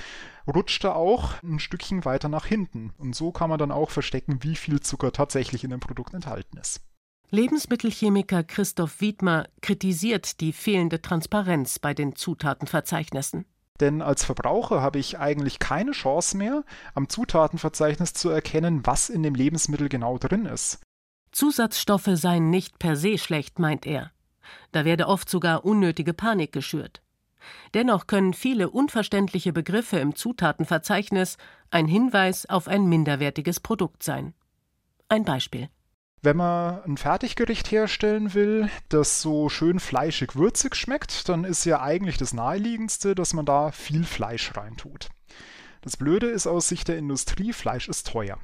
rutscht 0.48 0.84
er 0.84 0.96
auch 0.96 1.34
ein 1.44 1.60
Stückchen 1.60 2.06
weiter 2.06 2.30
nach 2.30 2.46
hinten. 2.46 2.94
Und 2.98 3.16
so 3.16 3.32
kann 3.32 3.50
man 3.50 3.60
dann 3.60 3.72
auch 3.72 3.92
verstecken, 3.92 4.40
wie 4.42 4.56
viel 4.56 4.80
Zucker 4.80 5.12
tatsächlich 5.12 5.64
in 5.64 5.70
dem 5.70 5.80
Produkt 5.80 6.14
enthalten 6.14 6.58
ist. 6.58 6.82
Lebensmittelchemiker 7.30 8.44
Christoph 8.44 9.00
Wiedmer 9.00 9.48
kritisiert 9.62 10.42
die 10.42 10.52
fehlende 10.52 11.02
Transparenz 11.02 11.80
bei 11.80 11.94
den 11.94 12.16
Zutatenverzeichnissen. 12.16 13.46
Denn 13.80 14.02
als 14.02 14.24
Verbraucher 14.24 14.82
habe 14.82 15.00
ich 15.00 15.18
eigentlich 15.18 15.60
keine 15.60 15.92
Chance 15.92 16.38
mehr, 16.38 16.64
am 16.94 17.10
Zutatenverzeichnis 17.10 18.14
zu 18.14 18.30
erkennen, 18.30 18.86
was 18.86 19.10
in 19.10 19.24
dem 19.24 19.34
Lebensmittel 19.34 19.90
genau 19.90 20.18
drin 20.18 20.46
ist. 20.46 20.80
Zusatzstoffe 21.32 22.10
seien 22.14 22.50
nicht 22.50 22.78
per 22.80 22.96
se 22.96 23.18
schlecht, 23.18 23.60
meint 23.60 23.86
er. 23.86 24.12
Da 24.72 24.86
werde 24.86 25.08
oft 25.08 25.30
sogar 25.30 25.66
unnötige 25.66 26.14
Panik 26.14 26.52
geschürt. 26.52 27.02
Dennoch 27.74 28.08
können 28.08 28.34
viele 28.34 28.70
unverständliche 28.70 29.54
Begriffe 29.54 29.98
im 30.00 30.16
Zutatenverzeichnis 30.16 31.38
ein 31.72 31.88
Hinweis 31.88 32.46
auf 32.46 32.68
ein 32.68 32.86
minderwertiges 32.88 33.60
Produkt 33.60 34.04
sein. 34.04 34.34
Ein 35.10 35.26
Beispiel. 35.26 35.70
Wenn 36.24 36.38
man 36.38 36.84
ein 36.84 36.98
Fertiggericht 36.98 37.72
herstellen 37.72 38.36
will, 38.36 38.70
das 38.90 39.24
so 39.24 39.50
schön 39.50 39.80
fleischig 39.80 40.36
würzig 40.36 40.76
schmeckt, 40.76 41.28
dann 41.30 41.46
ist 41.46 41.66
ja 41.66 41.82
eigentlich 41.82 42.18
das 42.18 42.34
naheliegendste, 42.34 43.16
dass 43.16 43.34
man 43.34 43.46
da 43.46 43.72
viel 43.72 44.04
Fleisch 44.04 44.56
reintut. 44.56 45.10
Das 45.82 45.98
Blöde 45.98 46.28
ist 46.28 46.46
aus 46.46 46.68
Sicht 46.68 46.90
der 46.90 47.00
Industrie, 47.00 47.54
Fleisch 47.54 47.90
ist 47.90 48.06
teuer. 48.06 48.38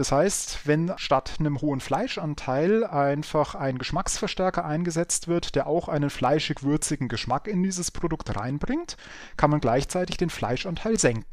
Das 0.00 0.12
heißt, 0.12 0.66
wenn 0.66 0.94
statt 0.96 1.34
einem 1.40 1.60
hohen 1.60 1.80
Fleischanteil 1.80 2.84
einfach 2.84 3.54
ein 3.54 3.76
Geschmacksverstärker 3.76 4.64
eingesetzt 4.64 5.28
wird, 5.28 5.54
der 5.54 5.66
auch 5.66 5.90
einen 5.90 6.08
fleischig-würzigen 6.08 7.08
Geschmack 7.08 7.46
in 7.46 7.62
dieses 7.62 7.90
Produkt 7.90 8.34
reinbringt, 8.34 8.96
kann 9.36 9.50
man 9.50 9.60
gleichzeitig 9.60 10.16
den 10.16 10.30
Fleischanteil 10.30 10.98
senken. 10.98 11.26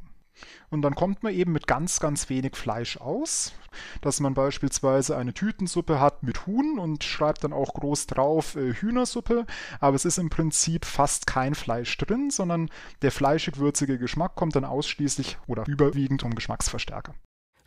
Und 0.69 0.81
dann 0.81 0.95
kommt 0.95 1.23
man 1.23 1.33
eben 1.33 1.53
mit 1.53 1.65
ganz, 1.65 2.01
ganz 2.01 2.27
wenig 2.27 2.57
Fleisch 2.57 2.97
aus, 2.97 3.53
dass 4.01 4.19
man 4.19 4.33
beispielsweise 4.33 5.15
eine 5.15 5.33
Tütensuppe 5.33 6.01
hat 6.01 6.23
mit 6.23 6.45
Huhn 6.45 6.77
und 6.77 7.05
schreibt 7.05 7.45
dann 7.45 7.53
auch 7.53 7.73
groß 7.73 8.07
drauf 8.07 8.57
äh, 8.57 8.73
Hühnersuppe, 8.73 9.45
aber 9.79 9.95
es 9.95 10.03
ist 10.03 10.17
im 10.17 10.29
Prinzip 10.29 10.83
fast 10.83 11.25
kein 11.25 11.55
Fleisch 11.55 11.97
drin, 11.97 12.31
sondern 12.31 12.69
der 13.01 13.13
fleischig-würzige 13.13 13.97
Geschmack 13.97 14.35
kommt 14.35 14.57
dann 14.57 14.65
ausschließlich 14.65 15.37
oder 15.47 15.63
überwiegend 15.67 16.25
um 16.25 16.35
Geschmacksverstärker. 16.35 17.13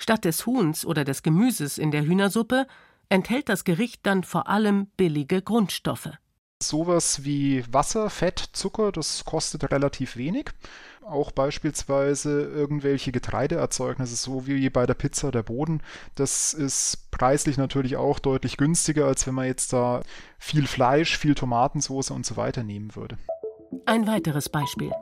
Statt 0.00 0.24
des 0.24 0.46
Huhns 0.46 0.86
oder 0.86 1.04
des 1.04 1.22
Gemüses 1.22 1.76
in 1.76 1.90
der 1.90 2.02
Hühnersuppe 2.02 2.66
enthält 3.10 3.50
das 3.50 3.64
Gericht 3.64 4.00
dann 4.06 4.24
vor 4.24 4.48
allem 4.48 4.86
billige 4.96 5.42
Grundstoffe. 5.42 6.08
Sowas 6.62 7.22
wie 7.24 7.64
Wasser, 7.70 8.08
Fett, 8.08 8.38
Zucker, 8.52 8.92
das 8.92 9.26
kostet 9.26 9.70
relativ 9.70 10.16
wenig. 10.16 10.46
Auch 11.04 11.32
beispielsweise 11.32 12.42
irgendwelche 12.42 13.12
Getreideerzeugnisse, 13.12 14.16
so 14.16 14.46
wie 14.46 14.70
bei 14.70 14.86
der 14.86 14.94
Pizza 14.94 15.30
der 15.30 15.42
Boden, 15.42 15.82
das 16.14 16.54
ist 16.54 17.10
preislich 17.10 17.58
natürlich 17.58 17.96
auch 17.96 18.18
deutlich 18.20 18.56
günstiger, 18.56 19.06
als 19.06 19.26
wenn 19.26 19.34
man 19.34 19.46
jetzt 19.46 19.72
da 19.74 20.02
viel 20.38 20.66
Fleisch, 20.66 21.18
viel 21.18 21.34
Tomatensauce 21.34 22.10
und 22.10 22.24
so 22.24 22.38
weiter 22.38 22.62
nehmen 22.62 22.94
würde. 22.96 23.18
Ein 23.84 24.06
weiteres 24.06 24.48
Beispiel. 24.48 24.92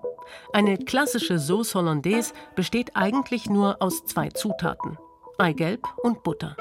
Eine 0.53 0.79
klassische 0.79 1.39
Sauce 1.39 1.75
Hollandaise 1.75 2.33
besteht 2.55 2.97
eigentlich 2.97 3.49
nur 3.49 3.81
aus 3.81 4.05
zwei 4.05 4.29
Zutaten: 4.29 4.99
Eigelb 5.39 5.83
und 6.03 6.23
Butter. 6.23 6.57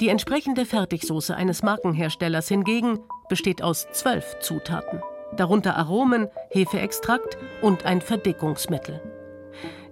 Die 0.00 0.08
entsprechende 0.08 0.66
Fertigsoße 0.66 1.34
eines 1.34 1.62
Markenherstellers 1.62 2.48
hingegen 2.48 3.00
besteht 3.28 3.62
aus 3.62 3.86
zwölf 3.92 4.38
Zutaten, 4.40 5.00
darunter 5.36 5.76
Aromen, 5.76 6.28
Hefeextrakt 6.50 7.38
und 7.62 7.84
ein 7.84 8.00
Verdickungsmittel. 8.00 9.00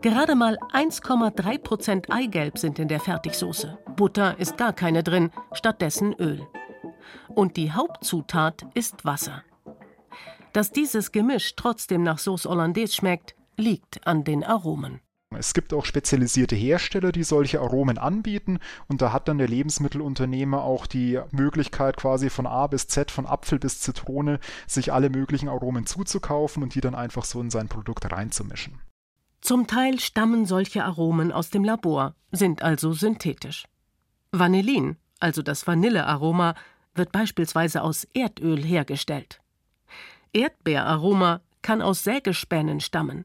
Gerade 0.01 0.35
mal 0.35 0.59
1,3 0.73 1.59
Prozent 1.59 2.07
Eigelb 2.11 2.59
sind 2.59 2.81
in 2.81 2.89
der 2.89 2.99
Fertigsoße. 2.99 3.79
Butter 3.95 4.39
ist 4.41 4.59
gar 4.59 4.73
keine 4.73 5.05
drin, 5.05 5.31
stattdessen 5.53 6.13
Öl. 6.15 6.45
Und 7.29 7.57
die 7.57 7.71
Hauptzutat 7.71 8.67
ist 8.75 9.05
Wasser. 9.05 9.45
Dass 10.53 10.71
dieses 10.71 11.13
Gemisch 11.13 11.55
trotzdem 11.57 12.03
nach 12.03 12.19
Sauce 12.19 12.45
Hollandaise 12.45 12.95
schmeckt, 12.95 13.35
liegt 13.57 14.07
an 14.07 14.25
den 14.25 14.45
Aromen. 14.45 15.01
Es 15.39 15.55
gibt 15.55 15.73
auch 15.73 15.87
spezialisierte 15.87 16.55
Hersteller, 16.55 17.11
die 17.11 17.23
solche 17.23 17.61
Aromen 17.61 17.97
anbieten 17.97 18.59
und 18.87 19.01
da 19.01 19.13
hat 19.13 19.29
dann 19.29 19.39
der 19.39 19.49
Lebensmittelunternehmer 19.49 20.63
auch 20.63 20.87
die 20.87 21.19
Möglichkeit 21.31 21.97
quasi 21.97 22.29
von 22.29 22.47
A 22.47 22.67
bis 22.67 22.87
Z, 22.87 23.11
von 23.11 23.27
Apfel 23.27 23.59
bis 23.59 23.81
Zitrone, 23.81 24.41
sich 24.67 24.93
alle 24.93 25.09
möglichen 25.09 25.49
Aromen 25.49 25.87
zuzukaufen 25.87 26.63
und 26.63 26.75
die 26.75 26.83
dann 26.83 26.95
einfach 26.95 27.25
so 27.25 27.41
in 27.41 27.51
sein 27.51 27.69
Produkt 27.69 28.11
reinzumischen. 28.13 28.81
Zum 29.41 29.67
Teil 29.67 29.99
stammen 29.99 30.47
solche 30.47 30.85
Aromen 30.85 31.33
aus 31.33 31.51
dem 31.51 31.65
Labor, 31.65 32.15
sind 32.31 32.63
also 32.63 32.93
synthetisch. 32.93 33.65
Vanillin, 34.31 34.97
also 35.19 35.43
das 35.43 35.67
Vanillearoma, 35.67 36.55
wird 36.95 37.11
beispielsweise 37.11 37.83
aus 37.83 38.07
Erdöl 38.13 38.63
hergestellt. 38.63 39.42
Erdbeeraroma 40.33 41.41
kann 41.63 41.83
aus 41.83 42.05
Sägespänen 42.05 42.81
stammen. 42.81 43.25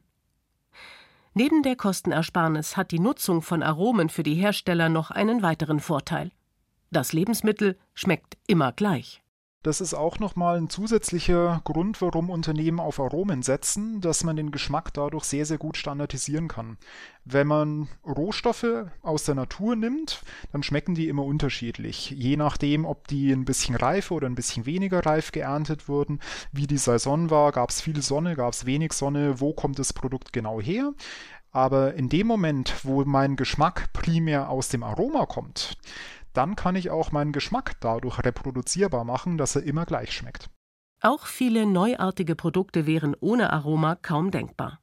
Neben 1.34 1.62
der 1.62 1.76
Kostenersparnis 1.76 2.76
hat 2.76 2.90
die 2.90 2.98
Nutzung 2.98 3.42
von 3.42 3.62
Aromen 3.62 4.08
für 4.08 4.22
die 4.22 4.34
Hersteller 4.34 4.88
noch 4.88 5.10
einen 5.10 5.42
weiteren 5.42 5.80
Vorteil. 5.80 6.32
Das 6.90 7.12
Lebensmittel 7.12 7.78
schmeckt 7.94 8.36
immer 8.46 8.72
gleich. 8.72 9.22
Das 9.64 9.80
ist 9.80 9.92
auch 9.92 10.20
nochmal 10.20 10.56
ein 10.56 10.70
zusätzlicher 10.70 11.62
Grund, 11.64 12.00
warum 12.00 12.30
Unternehmen 12.30 12.78
auf 12.78 13.00
Aromen 13.00 13.42
setzen, 13.42 14.00
dass 14.00 14.22
man 14.22 14.36
den 14.36 14.52
Geschmack 14.52 14.94
dadurch 14.94 15.24
sehr, 15.24 15.46
sehr 15.46 15.58
gut 15.58 15.76
standardisieren 15.76 16.46
kann. 16.46 16.78
Wenn 17.24 17.48
man 17.48 17.88
Rohstoffe 18.06 18.86
aus 19.02 19.24
der 19.24 19.34
Natur 19.34 19.74
nimmt, 19.74 20.22
dann 20.52 20.62
schmecken 20.62 20.94
die 20.94 21.08
immer 21.08 21.24
unterschiedlich. 21.24 22.10
Je 22.10 22.36
nachdem, 22.36 22.84
ob 22.84 23.08
die 23.08 23.32
ein 23.32 23.44
bisschen 23.44 23.74
reifer 23.74 24.14
oder 24.14 24.28
ein 24.28 24.36
bisschen 24.36 24.64
weniger 24.64 25.04
reif 25.04 25.32
geerntet 25.32 25.88
wurden, 25.88 26.20
wie 26.52 26.68
die 26.68 26.78
Saison 26.78 27.28
war, 27.28 27.50
gab 27.50 27.70
es 27.70 27.80
viel 27.80 28.00
Sonne, 28.00 28.36
gab 28.36 28.52
es 28.52 28.64
wenig 28.64 28.92
Sonne, 28.92 29.40
wo 29.40 29.52
kommt 29.52 29.80
das 29.80 29.92
Produkt 29.92 30.32
genau 30.32 30.60
her. 30.60 30.92
Aber 31.50 31.94
in 31.94 32.08
dem 32.08 32.28
Moment, 32.28 32.84
wo 32.84 33.04
mein 33.04 33.34
Geschmack 33.34 33.92
primär 33.92 34.50
aus 34.50 34.68
dem 34.68 34.84
Aroma 34.84 35.26
kommt, 35.26 35.76
dann 36.38 36.54
kann 36.54 36.76
ich 36.76 36.88
auch 36.90 37.10
meinen 37.10 37.32
Geschmack 37.32 37.80
dadurch 37.80 38.20
reproduzierbar 38.24 39.02
machen, 39.02 39.38
dass 39.38 39.56
er 39.56 39.64
immer 39.64 39.84
gleich 39.86 40.12
schmeckt. 40.12 40.48
Auch 41.00 41.26
viele 41.26 41.66
neuartige 41.66 42.36
Produkte 42.36 42.86
wären 42.86 43.16
ohne 43.18 43.52
Aroma 43.52 43.96
kaum 43.96 44.30
denkbar. 44.30 44.78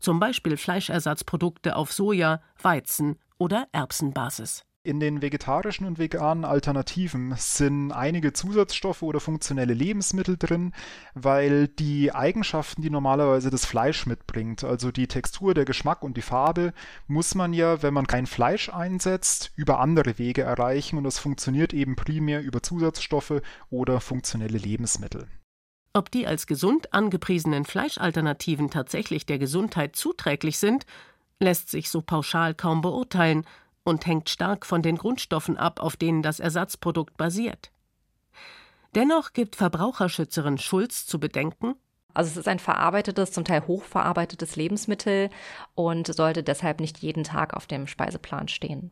Zum 0.00 0.18
Beispiel 0.18 0.56
Fleischersatzprodukte 0.56 1.76
auf 1.76 1.92
Soja, 1.92 2.42
Weizen 2.60 3.16
oder 3.38 3.68
Erbsenbasis. 3.70 4.64
In 4.84 5.00
den 5.00 5.20
vegetarischen 5.20 5.86
und 5.86 5.98
veganen 5.98 6.44
Alternativen 6.44 7.34
sind 7.36 7.90
einige 7.90 8.32
Zusatzstoffe 8.32 9.02
oder 9.02 9.18
funktionelle 9.18 9.74
Lebensmittel 9.74 10.36
drin, 10.38 10.72
weil 11.14 11.66
die 11.66 12.14
Eigenschaften, 12.14 12.82
die 12.82 12.88
normalerweise 12.88 13.50
das 13.50 13.66
Fleisch 13.66 14.06
mitbringt, 14.06 14.62
also 14.62 14.92
die 14.92 15.08
Textur, 15.08 15.52
der 15.52 15.64
Geschmack 15.64 16.02
und 16.02 16.16
die 16.16 16.22
Farbe, 16.22 16.72
muss 17.08 17.34
man 17.34 17.52
ja, 17.52 17.82
wenn 17.82 17.92
man 17.92 18.06
kein 18.06 18.26
Fleisch 18.26 18.68
einsetzt, 18.68 19.50
über 19.56 19.80
andere 19.80 20.16
Wege 20.18 20.42
erreichen 20.42 20.96
und 20.96 21.04
das 21.04 21.18
funktioniert 21.18 21.74
eben 21.74 21.96
primär 21.96 22.40
über 22.40 22.62
Zusatzstoffe 22.62 23.42
oder 23.70 24.00
funktionelle 24.00 24.58
Lebensmittel. 24.58 25.26
Ob 25.92 26.12
die 26.12 26.28
als 26.28 26.46
gesund 26.46 26.94
angepriesenen 26.94 27.64
Fleischalternativen 27.64 28.70
tatsächlich 28.70 29.26
der 29.26 29.40
Gesundheit 29.40 29.96
zuträglich 29.96 30.58
sind, 30.58 30.86
lässt 31.40 31.68
sich 31.68 31.90
so 31.90 32.00
pauschal 32.00 32.54
kaum 32.54 32.80
beurteilen, 32.80 33.44
und 33.88 34.06
hängt 34.06 34.28
stark 34.28 34.66
von 34.66 34.82
den 34.82 34.96
Grundstoffen 34.96 35.56
ab, 35.56 35.80
auf 35.80 35.96
denen 35.96 36.22
das 36.22 36.40
Ersatzprodukt 36.40 37.16
basiert. 37.16 37.72
Dennoch 38.94 39.32
gibt 39.32 39.56
Verbraucherschützerin 39.56 40.58
Schulz 40.58 41.06
zu 41.06 41.18
bedenken, 41.18 41.74
also 42.14 42.30
es 42.30 42.36
ist 42.36 42.48
ein 42.48 42.58
verarbeitetes, 42.58 43.32
zum 43.32 43.44
Teil 43.44 43.66
hochverarbeitetes 43.66 44.56
Lebensmittel 44.56 45.30
und 45.74 46.12
sollte 46.12 46.42
deshalb 46.42 46.80
nicht 46.80 46.98
jeden 46.98 47.22
Tag 47.22 47.54
auf 47.54 47.66
dem 47.66 47.86
Speiseplan 47.86 48.48
stehen. 48.48 48.90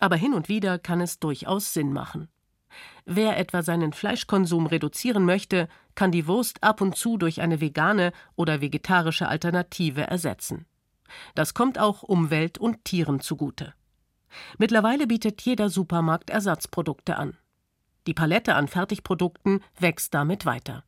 Aber 0.00 0.16
hin 0.16 0.34
und 0.34 0.48
wieder 0.48 0.78
kann 0.78 1.00
es 1.00 1.20
durchaus 1.20 1.72
Sinn 1.72 1.92
machen. 1.92 2.28
Wer 3.04 3.38
etwa 3.38 3.62
seinen 3.62 3.92
Fleischkonsum 3.92 4.66
reduzieren 4.66 5.24
möchte, 5.24 5.68
kann 5.94 6.10
die 6.10 6.26
Wurst 6.26 6.62
ab 6.62 6.80
und 6.80 6.96
zu 6.96 7.16
durch 7.16 7.40
eine 7.40 7.60
vegane 7.60 8.12
oder 8.34 8.60
vegetarische 8.60 9.28
Alternative 9.28 10.02
ersetzen. 10.02 10.66
Das 11.34 11.54
kommt 11.54 11.78
auch 11.78 12.02
Umwelt 12.02 12.58
und 12.58 12.84
Tieren 12.84 13.20
zugute. 13.20 13.74
Mittlerweile 14.58 15.06
bietet 15.06 15.42
jeder 15.42 15.68
Supermarkt 15.68 16.30
Ersatzprodukte 16.30 17.16
an. 17.16 17.36
Die 18.06 18.14
Palette 18.14 18.54
an 18.54 18.68
Fertigprodukten 18.68 19.62
wächst 19.78 20.14
damit 20.14 20.46
weiter. 20.46 20.84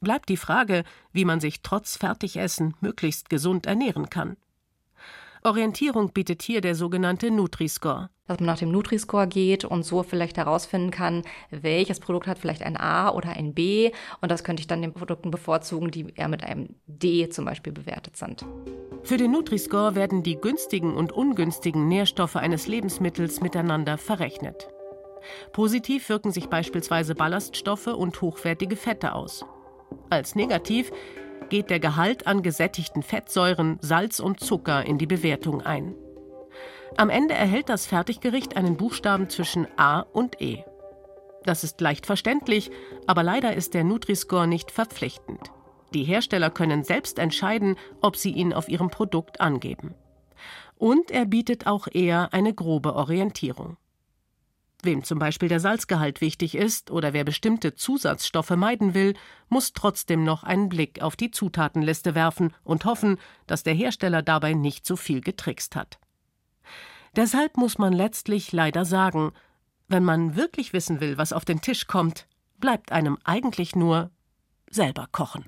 Bleibt 0.00 0.28
die 0.28 0.38
Frage, 0.38 0.84
wie 1.12 1.24
man 1.24 1.40
sich 1.40 1.62
trotz 1.62 1.96
Fertigessen 1.96 2.74
möglichst 2.80 3.28
gesund 3.28 3.66
ernähren 3.66 4.08
kann. 4.08 4.36
Orientierung 5.42 6.12
bietet 6.12 6.42
hier 6.42 6.60
der 6.60 6.74
sogenannte 6.74 7.30
Nutri-Score. 7.30 8.10
Dass 8.26 8.40
man 8.40 8.46
nach 8.46 8.58
dem 8.58 8.70
Nutri-Score 8.70 9.26
geht 9.26 9.64
und 9.64 9.84
so 9.84 10.02
vielleicht 10.02 10.36
herausfinden 10.36 10.90
kann, 10.90 11.22
welches 11.50 11.98
Produkt 11.98 12.26
hat 12.26 12.38
vielleicht 12.38 12.62
ein 12.62 12.76
A 12.76 13.10
oder 13.10 13.30
ein 13.30 13.54
B. 13.54 13.90
Und 14.20 14.30
das 14.30 14.44
könnte 14.44 14.60
ich 14.60 14.66
dann 14.66 14.82
den 14.82 14.92
Produkten 14.92 15.30
bevorzugen, 15.30 15.90
die 15.90 16.12
eher 16.14 16.28
mit 16.28 16.44
einem 16.44 16.76
D 16.86 17.30
zum 17.30 17.46
Beispiel 17.46 17.72
bewertet 17.72 18.18
sind. 18.18 18.44
Für 19.02 19.16
den 19.16 19.32
Nutri-Score 19.32 19.94
werden 19.94 20.22
die 20.22 20.36
günstigen 20.36 20.94
und 20.94 21.10
ungünstigen 21.10 21.88
Nährstoffe 21.88 22.36
eines 22.36 22.66
Lebensmittels 22.66 23.40
miteinander 23.40 23.96
verrechnet. 23.96 24.68
Positiv 25.52 26.08
wirken 26.10 26.32
sich 26.32 26.48
beispielsweise 26.48 27.14
Ballaststoffe 27.14 27.86
und 27.86 28.20
hochwertige 28.20 28.76
Fette 28.76 29.14
aus. 29.14 29.44
Als 30.10 30.34
negativ 30.34 30.92
geht 31.48 31.70
der 31.70 31.80
Gehalt 31.80 32.26
an 32.26 32.42
gesättigten 32.42 33.02
Fettsäuren, 33.02 33.78
Salz 33.80 34.20
und 34.20 34.40
Zucker 34.40 34.84
in 34.84 34.98
die 34.98 35.06
Bewertung 35.06 35.62
ein. 35.62 35.94
Am 36.96 37.08
Ende 37.08 37.34
erhält 37.34 37.68
das 37.68 37.86
Fertiggericht 37.86 38.56
einen 38.56 38.76
Buchstaben 38.76 39.28
zwischen 39.28 39.66
A 39.76 40.00
und 40.00 40.40
E. 40.40 40.64
Das 41.44 41.64
ist 41.64 41.80
leicht 41.80 42.06
verständlich, 42.06 42.70
aber 43.06 43.22
leider 43.22 43.54
ist 43.54 43.74
der 43.74 43.84
Nutri-Score 43.84 44.46
nicht 44.46 44.70
verpflichtend. 44.70 45.50
Die 45.94 46.04
Hersteller 46.04 46.50
können 46.50 46.84
selbst 46.84 47.18
entscheiden, 47.18 47.76
ob 48.00 48.16
sie 48.16 48.30
ihn 48.30 48.52
auf 48.52 48.68
ihrem 48.68 48.90
Produkt 48.90 49.40
angeben. 49.40 49.94
Und 50.76 51.10
er 51.10 51.26
bietet 51.26 51.66
auch 51.66 51.88
eher 51.90 52.32
eine 52.32 52.54
grobe 52.54 52.94
Orientierung. 52.94 53.76
Wem 54.84 55.04
zum 55.04 55.18
Beispiel 55.18 55.48
der 55.48 55.60
Salzgehalt 55.60 56.20
wichtig 56.20 56.54
ist 56.54 56.90
oder 56.90 57.12
wer 57.12 57.24
bestimmte 57.24 57.74
Zusatzstoffe 57.74 58.50
meiden 58.50 58.94
will, 58.94 59.14
muss 59.48 59.72
trotzdem 59.72 60.24
noch 60.24 60.42
einen 60.42 60.68
Blick 60.68 61.02
auf 61.02 61.16
die 61.16 61.30
Zutatenliste 61.30 62.14
werfen 62.14 62.54
und 62.64 62.84
hoffen, 62.84 63.18
dass 63.46 63.62
der 63.62 63.74
Hersteller 63.74 64.22
dabei 64.22 64.54
nicht 64.54 64.86
so 64.86 64.96
viel 64.96 65.20
getrickst 65.20 65.76
hat. 65.76 65.98
Deshalb 67.16 67.56
muss 67.56 67.78
man 67.78 67.92
letztlich 67.92 68.52
leider 68.52 68.84
sagen, 68.84 69.32
wenn 69.88 70.04
man 70.04 70.36
wirklich 70.36 70.72
wissen 70.72 71.00
will, 71.00 71.18
was 71.18 71.32
auf 71.32 71.44
den 71.44 71.60
Tisch 71.60 71.86
kommt, 71.86 72.26
bleibt 72.58 72.92
einem 72.92 73.18
eigentlich 73.24 73.74
nur 73.74 74.10
selber 74.70 75.08
kochen. 75.10 75.44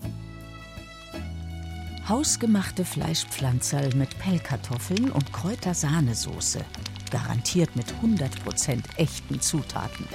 Hausgemachte 2.09 2.85
Fleischpflanzerl 2.85 3.95
mit 3.95 4.19
Pellkartoffeln 4.19 5.11
und 5.11 5.33
Kräutersahnesoße 5.33 6.65
garantiert 7.13 7.77
mit 7.77 7.87
100% 8.03 8.83
echten 8.97 9.41
Zutaten. 9.41 10.09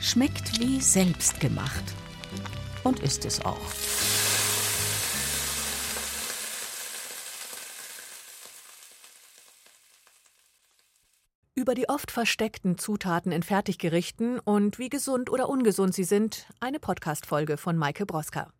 Schmeckt 0.00 0.58
wie 0.58 0.80
selbstgemacht. 0.80 1.84
Und 2.82 2.98
ist 3.00 3.24
es 3.24 3.44
auch. 3.44 3.56
Über 11.54 11.74
die 11.74 11.88
oft 11.88 12.10
versteckten 12.10 12.78
Zutaten 12.78 13.30
in 13.30 13.44
Fertiggerichten 13.44 14.40
und 14.40 14.78
wie 14.78 14.88
gesund 14.88 15.30
oder 15.30 15.48
ungesund 15.48 15.94
sie 15.94 16.04
sind, 16.04 16.48
eine 16.58 16.80
Podcast-Folge 16.80 17.58
von 17.58 17.76
Maike 17.76 18.06
Broska. 18.06 18.50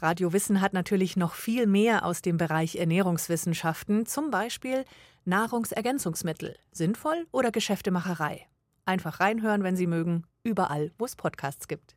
Radio 0.00 0.32
Wissen 0.32 0.60
hat 0.60 0.72
natürlich 0.72 1.16
noch 1.16 1.34
viel 1.34 1.66
mehr 1.66 2.04
aus 2.04 2.20
dem 2.22 2.36
Bereich 2.36 2.76
Ernährungswissenschaften, 2.76 4.06
zum 4.06 4.30
Beispiel 4.30 4.84
Nahrungsergänzungsmittel. 5.24 6.56
Sinnvoll 6.72 7.26
oder 7.30 7.52
Geschäftemacherei? 7.52 8.46
Einfach 8.84 9.20
reinhören, 9.20 9.62
wenn 9.62 9.76
Sie 9.76 9.86
mögen, 9.86 10.24
überall, 10.42 10.90
wo 10.98 11.04
es 11.04 11.14
Podcasts 11.14 11.68
gibt. 11.68 11.96